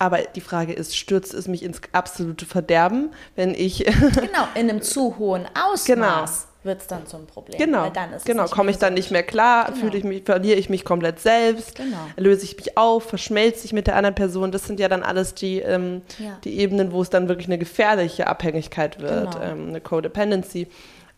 [0.00, 3.84] aber die Frage ist, stürzt es mich ins absolute Verderben, wenn ich.
[3.84, 5.84] genau, in einem zu hohen Ausmaß.
[5.84, 6.24] Genau
[6.68, 7.58] wird es dann zum Problem.
[7.58, 7.90] Genau,
[8.24, 8.46] genau.
[8.46, 9.78] komme ich dann nicht mehr klar, genau.
[9.78, 11.96] fühle ich mich, verliere ich mich komplett selbst, genau.
[12.16, 14.52] löse ich mich auf, verschmelze ich mit der anderen Person.
[14.52, 16.38] Das sind ja dann alles die, ähm, ja.
[16.44, 19.44] die Ebenen, wo es dann wirklich eine gefährliche Abhängigkeit wird, genau.
[19.44, 20.68] ähm, eine Codependency.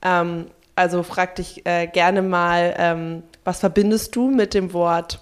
[0.01, 5.21] Ähm, also frag dich äh, gerne mal, ähm, was verbindest du mit dem Wort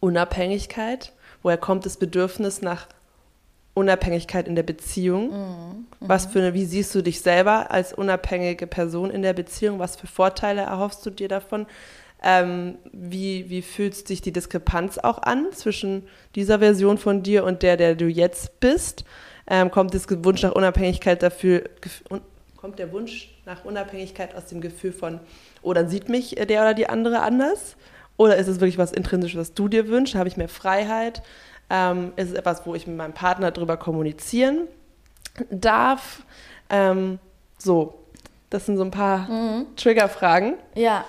[0.00, 1.12] Unabhängigkeit?
[1.42, 2.86] Woher kommt das Bedürfnis nach
[3.74, 5.30] Unabhängigkeit in der Beziehung.
[5.30, 5.86] Mhm.
[6.00, 9.78] Was für eine, wie siehst du dich selber als unabhängige Person in der Beziehung?
[9.78, 11.66] Was für Vorteile erhoffst du dir davon?
[12.22, 16.04] Ähm, wie, wie fühlt sich die Diskrepanz auch an zwischen
[16.34, 19.04] dieser Version von dir und der, der du jetzt bist?
[19.46, 21.64] Ähm, kommt das Wunsch nach Unabhängigkeit dafür,
[22.56, 25.18] kommt der Wunsch nach Unabhängigkeit aus dem Gefühl von,
[25.62, 27.76] oh, dann sieht mich der oder die andere anders?
[28.16, 30.14] Oder ist es wirklich was Intrinsisches, was du dir wünschst?
[30.14, 31.22] Habe ich mehr Freiheit?
[31.72, 34.68] Ähm, ist es etwas, wo ich mit meinem Partner darüber kommunizieren
[35.50, 36.22] darf.
[36.68, 37.18] Ähm,
[37.56, 37.94] so,
[38.50, 39.74] das sind so ein paar mhm.
[39.76, 40.54] Triggerfragen.
[40.74, 41.06] Ja.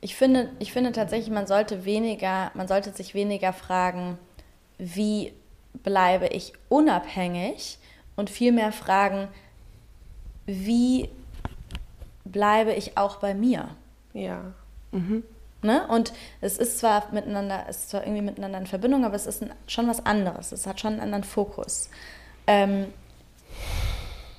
[0.00, 4.18] Ich finde, ich finde tatsächlich, man sollte weniger, man sollte sich weniger fragen,
[4.78, 5.34] wie
[5.74, 7.78] bleibe ich unabhängig
[8.16, 9.28] und vielmehr fragen,
[10.46, 11.10] wie
[12.24, 13.68] bleibe ich auch bei mir?
[14.14, 14.54] Ja.
[14.90, 15.22] Mhm.
[15.62, 15.86] Ne?
[15.88, 19.42] Und es ist zwar miteinander, es ist zwar irgendwie miteinander in Verbindung, aber es ist
[19.42, 20.52] ein, schon was anderes.
[20.52, 21.90] Es hat schon einen anderen Fokus.
[22.46, 22.86] Ähm,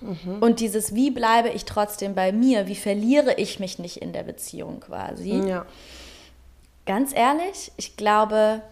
[0.01, 0.41] mhm.
[0.41, 2.65] Und dieses, wie bleibe ich trotzdem bei mir?
[2.65, 5.47] Wie verliere ich mich nicht in der Beziehung quasi?
[5.47, 5.65] Ja.
[6.88, 8.63] Ganz ehrlich, ich glaube,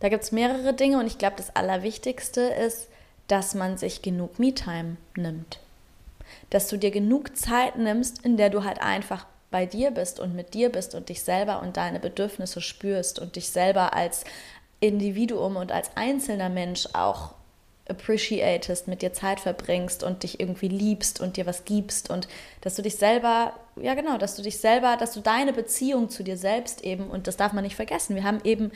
[0.00, 2.88] da gibt es mehrere Dinge und ich glaube, das Allerwichtigste ist,
[3.26, 5.60] dass man sich genug Me-Time nimmt.
[6.50, 10.34] Dass du dir genug Zeit nimmst, in der du halt einfach bei dir bist und
[10.34, 14.24] mit dir bist und dich selber und deine Bedürfnisse spürst und dich selber als
[14.80, 17.34] Individuum und als einzelner Mensch auch
[17.88, 22.28] appreciatest, mit dir Zeit verbringst und dich irgendwie liebst und dir was gibst und
[22.60, 26.22] dass du dich selber, ja genau, dass du dich selber, dass du deine Beziehung zu
[26.22, 28.70] dir selbst eben, und das darf man nicht vergessen, wir haben eben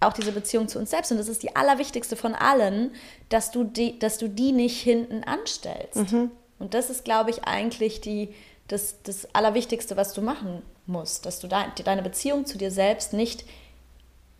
[0.00, 2.92] auch diese Beziehung zu uns selbst und das ist die allerwichtigste von allen,
[3.28, 6.12] dass du die, dass du die nicht hinten anstellst.
[6.12, 6.30] Mhm.
[6.60, 8.34] Und das ist, glaube ich, eigentlich die,
[8.68, 13.12] das, das Allerwichtigste, was du machen musst, dass du de deine Beziehung zu dir selbst
[13.12, 13.44] nicht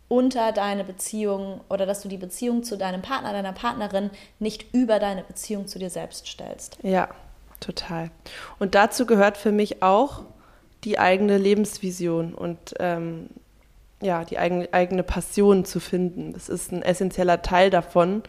[0.07, 4.09] unter deine Beziehung oder dass du die Beziehung zu deinem Partner, deiner Partnerin
[4.39, 6.77] nicht über deine Beziehung zu dir selbst stellst.
[6.81, 7.09] Ja,
[7.59, 8.09] total.
[8.57, 10.23] Und dazu gehört für mich auch
[10.83, 13.29] die eigene Lebensvision und ähm,
[14.01, 16.33] ja, die eigene, eigene Passion zu finden.
[16.33, 18.23] Das ist ein essentieller Teil davon,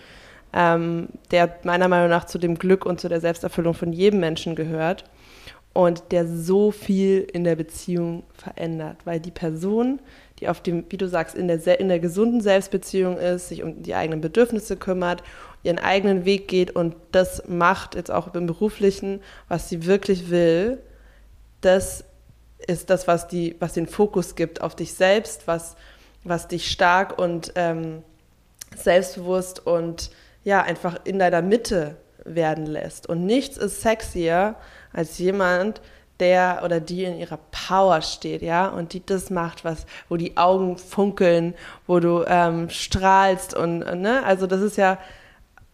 [0.53, 4.55] ähm, der meiner Meinung nach zu dem Glück und zu der Selbsterfüllung von jedem Menschen
[4.55, 5.05] gehört
[5.81, 9.99] und der so viel in der Beziehung verändert, weil die Person,
[10.39, 13.83] die auf dem, wie du sagst, in der, in der gesunden Selbstbeziehung ist, sich um
[13.83, 15.23] die eigenen Bedürfnisse kümmert,
[15.63, 20.83] ihren eigenen Weg geht und das macht, jetzt auch im beruflichen, was sie wirklich will,
[21.63, 22.05] das
[22.67, 25.77] ist das, was, die, was den Fokus gibt auf dich selbst, was,
[26.25, 28.03] was dich stark und ähm,
[28.77, 30.11] selbstbewusst und
[30.45, 33.09] ja, einfach in deiner Mitte werden lässt.
[33.09, 34.57] Und nichts ist sexier
[34.93, 35.81] als jemand,
[36.21, 40.37] der oder die in ihrer Power steht, ja, und die das macht, was, wo die
[40.37, 41.55] Augen funkeln,
[41.87, 44.99] wo du ähm, strahlst und, ne, also das ist ja,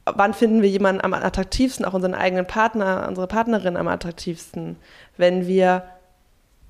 [0.04, 4.76] wann finden wir jemanden am attraktivsten, auch unseren eigenen Partner, unsere Partnerin am attraktivsten,
[5.16, 5.82] wenn wir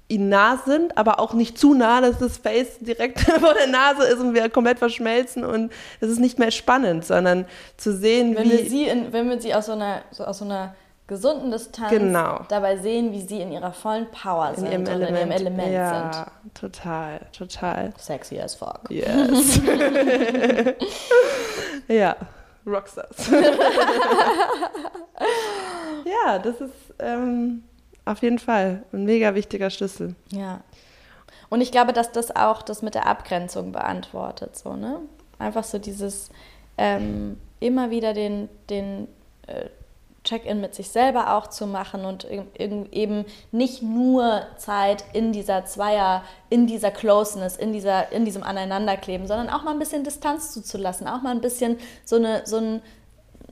[0.08, 4.04] ihnen nah sind, aber auch nicht zu nah, dass das Face direkt vor der Nase
[4.04, 7.44] ist und wir komplett verschmelzen und es ist nicht mehr spannend, sondern
[7.76, 8.52] zu sehen, wenn wie...
[8.52, 10.74] Wir sie in, wenn wir sie aus so einer, so aus so einer
[11.06, 12.40] gesunden Distanz Genau.
[12.48, 15.30] dabei sehen, wie sie in ihrer vollen Power in sind ihrem und Element, in ihrem
[15.30, 16.54] Element ja, sind.
[16.54, 17.92] total, total.
[17.96, 18.80] Sexy as fuck.
[18.90, 19.60] Yes.
[21.88, 22.16] ja,
[22.66, 23.30] Rockstars.
[26.04, 27.62] ja, das ist ähm,
[28.04, 30.16] auf jeden Fall ein mega wichtiger Schlüssel.
[30.30, 30.60] Ja.
[31.48, 35.00] Und ich glaube, dass das auch das mit der Abgrenzung beantwortet, so, ne?
[35.38, 36.30] Einfach so dieses
[36.78, 39.06] ähm, immer wieder den, den
[39.46, 39.66] äh,
[40.26, 46.22] Check-in mit sich selber auch zu machen und eben nicht nur Zeit in dieser Zweier,
[46.50, 51.08] in dieser Closeness, in, dieser, in diesem Aneinanderkleben, sondern auch mal ein bisschen Distanz zuzulassen,
[51.08, 52.82] auch mal ein bisschen so, eine, so ein,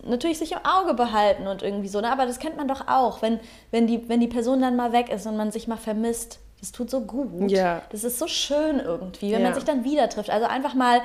[0.04, 2.12] natürlich sich im Auge behalten und irgendwie so, ne?
[2.12, 5.08] aber das kennt man doch auch, wenn, wenn, die, wenn die Person dann mal weg
[5.08, 6.40] ist und man sich mal vermisst.
[6.60, 7.50] Das tut so gut.
[7.50, 7.82] Ja.
[7.90, 9.48] Das ist so schön irgendwie, wenn Ja.
[9.48, 10.30] man sich dann wieder trifft.
[10.30, 11.02] Also einfach mal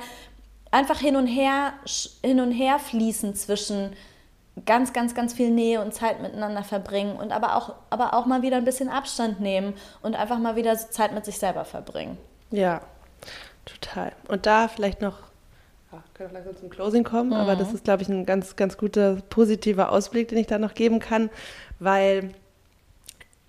[0.70, 1.72] einfach hin und her
[2.22, 3.92] hin und her fließen zwischen
[4.66, 8.42] ganz, ganz, ganz viel Nähe und Zeit miteinander verbringen und aber auch, aber auch mal
[8.42, 12.18] wieder ein bisschen Abstand nehmen und einfach mal wieder Zeit mit sich selber verbringen.
[12.50, 12.80] Ja,
[13.64, 14.12] total.
[14.28, 15.18] Und da vielleicht noch,
[15.92, 18.76] ja, können wir langsam zum Closing kommen, aber das ist, glaube ich, ein ganz, ganz
[18.76, 21.30] guter positiver Ausblick, den ich da noch geben kann,
[21.78, 22.30] weil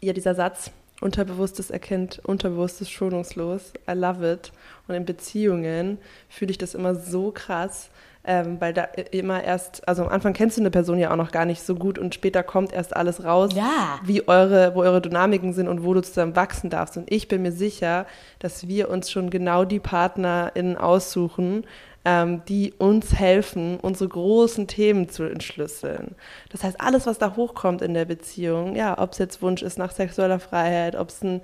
[0.01, 4.51] ja dieser Satz, Unterbewusstes erkennt Unterbewusstes schonungslos, I love it.
[4.87, 5.97] Und in Beziehungen
[6.29, 7.89] fühle ich das immer so krass,
[8.23, 11.31] ähm, weil da immer erst, also am Anfang kennst du eine Person ja auch noch
[11.31, 13.99] gar nicht so gut und später kommt erst alles raus, Ja.
[14.03, 16.97] wie eure, wo eure Dynamiken sind und wo du zusammen wachsen darfst.
[16.97, 18.05] Und ich bin mir sicher,
[18.39, 21.65] dass wir uns schon genau die PartnerInnen aussuchen,
[22.03, 26.15] ähm, die uns helfen, unsere großen Themen zu entschlüsseln.
[26.51, 29.77] Das heißt, alles, was da hochkommt in der Beziehung, ja, ob es jetzt Wunsch ist
[29.77, 31.41] nach sexueller Freiheit, ob es ein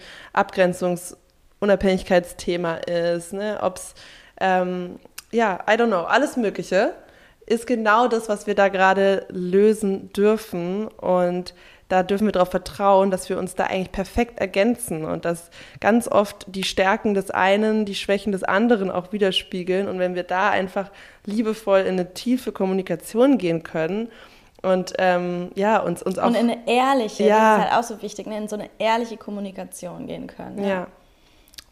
[1.61, 3.93] Abgrenzungs-Unabhängigkeitsthema ist, ne, ob es,
[4.39, 4.99] ähm,
[5.31, 6.93] ja, I don't know, alles Mögliche,
[7.45, 10.87] ist genau das, was wir da gerade lösen dürfen.
[10.87, 11.53] Und
[11.87, 15.49] da dürfen wir darauf vertrauen, dass wir uns da eigentlich perfekt ergänzen und dass
[15.79, 19.87] ganz oft die Stärken des einen die Schwächen des anderen auch widerspiegeln.
[19.87, 20.91] Und wenn wir da einfach
[21.25, 24.09] liebevoll in eine tiefe Kommunikation gehen können
[24.61, 26.27] und ähm, ja, uns, uns auch.
[26.27, 27.57] Und in eine ehrliche, Ja.
[27.57, 30.61] das ist halt auch so wichtig, ne, in so eine ehrliche Kommunikation gehen können.
[30.65, 30.87] Ja,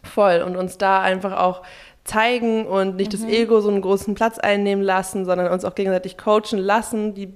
[0.04, 0.42] voll.
[0.46, 1.64] Und uns da einfach auch
[2.06, 6.18] zeigen und nicht das Ego so einen großen Platz einnehmen lassen, sondern uns auch gegenseitig
[6.18, 7.34] coachen lassen, die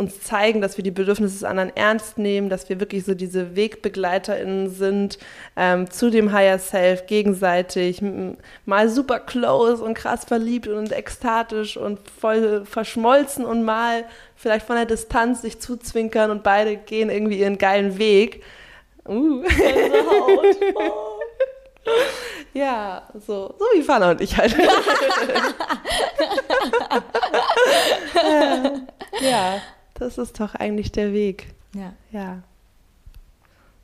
[0.00, 3.54] uns zeigen, dass wir die Bedürfnisse des anderen ernst nehmen, dass wir wirklich so diese
[3.54, 5.18] WegbegleiterInnen sind
[5.56, 8.02] ähm, zu dem Higher Self gegenseitig,
[8.64, 14.76] mal super close und krass verliebt und ekstatisch und voll verschmolzen und mal vielleicht von
[14.76, 18.42] der Distanz sich zuzwinkern und beide gehen irgendwie ihren geilen Weg.
[19.06, 19.44] Uh.
[22.52, 24.56] Ja, so, so wie Fana und ich halt.
[29.20, 29.60] ja,
[29.94, 31.54] das ist doch eigentlich der Weg.
[31.74, 31.92] Ja.
[32.10, 32.42] Ja.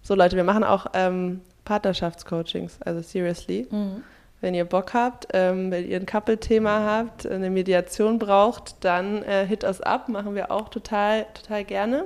[0.02, 3.68] So Leute, wir machen auch ähm, Partnerschaftscoachings, also seriously.
[3.70, 4.02] Mhm.
[4.40, 9.46] Wenn ihr Bock habt, ähm, wenn ihr ein Couple-Thema habt, eine Mediation braucht, dann äh,
[9.46, 12.04] hit us up, machen wir auch total, total gerne.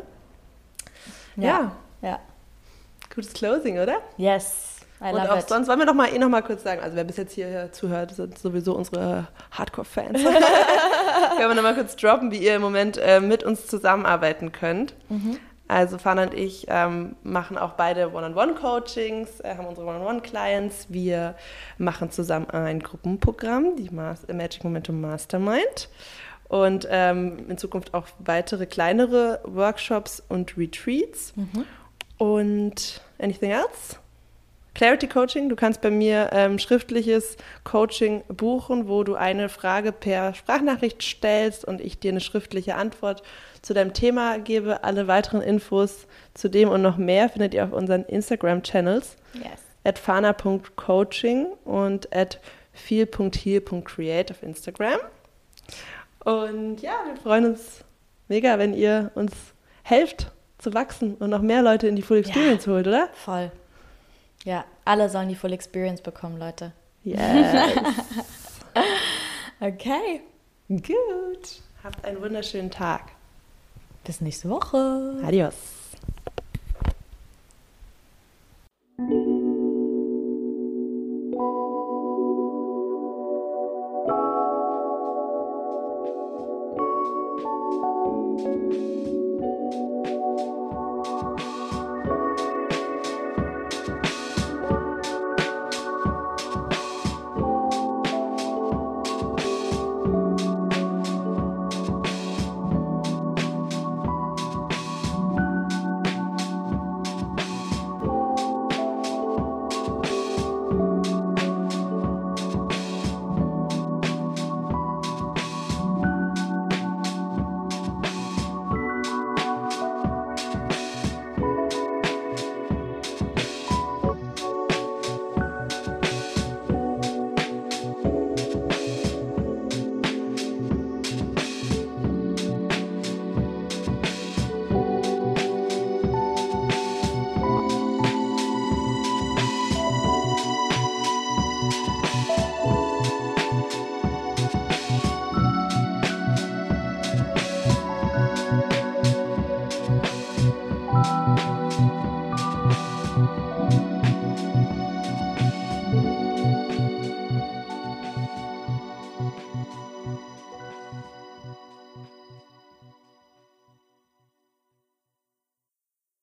[1.36, 1.72] Ja.
[2.03, 2.20] Ja.
[3.14, 3.99] Gutes Closing, oder?
[4.16, 4.80] Yes.
[5.01, 5.48] Und auch it.
[5.48, 7.72] sonst wollen wir noch mal, eh noch mal kurz sagen, also wer bis jetzt hier
[7.72, 10.22] zuhört, sind sowieso unsere Hardcore-Fans.
[11.36, 14.94] Können wir noch mal kurz droppen, wie ihr im Moment äh, mit uns zusammenarbeiten könnt.
[15.68, 20.86] Also Fana und ich ähm, machen auch beide One-on-One-Coachings, äh, haben unsere One-on-One-Clients.
[20.88, 21.36] Wir
[21.78, 25.88] machen zusammen ein Gruppenprogramm, die Mas Magic Momentum Mastermind.
[26.48, 31.32] Und ähm, in Zukunft auch weitere kleinere Workshops und Retreats.
[32.18, 34.01] Und anything else?
[34.74, 40.32] Clarity Coaching, du kannst bei mir ähm, schriftliches Coaching buchen, wo du eine Frage per
[40.34, 43.22] Sprachnachricht stellst und ich dir eine schriftliche Antwort
[43.62, 44.84] zu deinem Thema gebe.
[44.84, 49.60] Alle weiteren Infos zu dem und noch mehr findet ihr auf unseren Instagram-Channels Yes.
[49.84, 52.40] at fana.coaching und at
[52.72, 54.98] feel.heal.create auf Instagram.
[56.24, 57.84] Und ja, wir freuen uns
[58.28, 59.32] mega, wenn ihr uns
[59.82, 63.08] helft zu wachsen und noch mehr Leute in die Full Experience holt, oder?
[63.14, 63.50] Voll.
[64.45, 66.72] Ja, alle sollen die Full Experience bekommen, Leute.
[67.03, 67.18] Yes.
[69.62, 70.22] Okay.
[70.68, 71.61] Gut.
[71.84, 73.12] Habt einen wunderschönen Tag.
[74.05, 75.20] Bis nächste Woche.
[75.22, 75.55] Adios.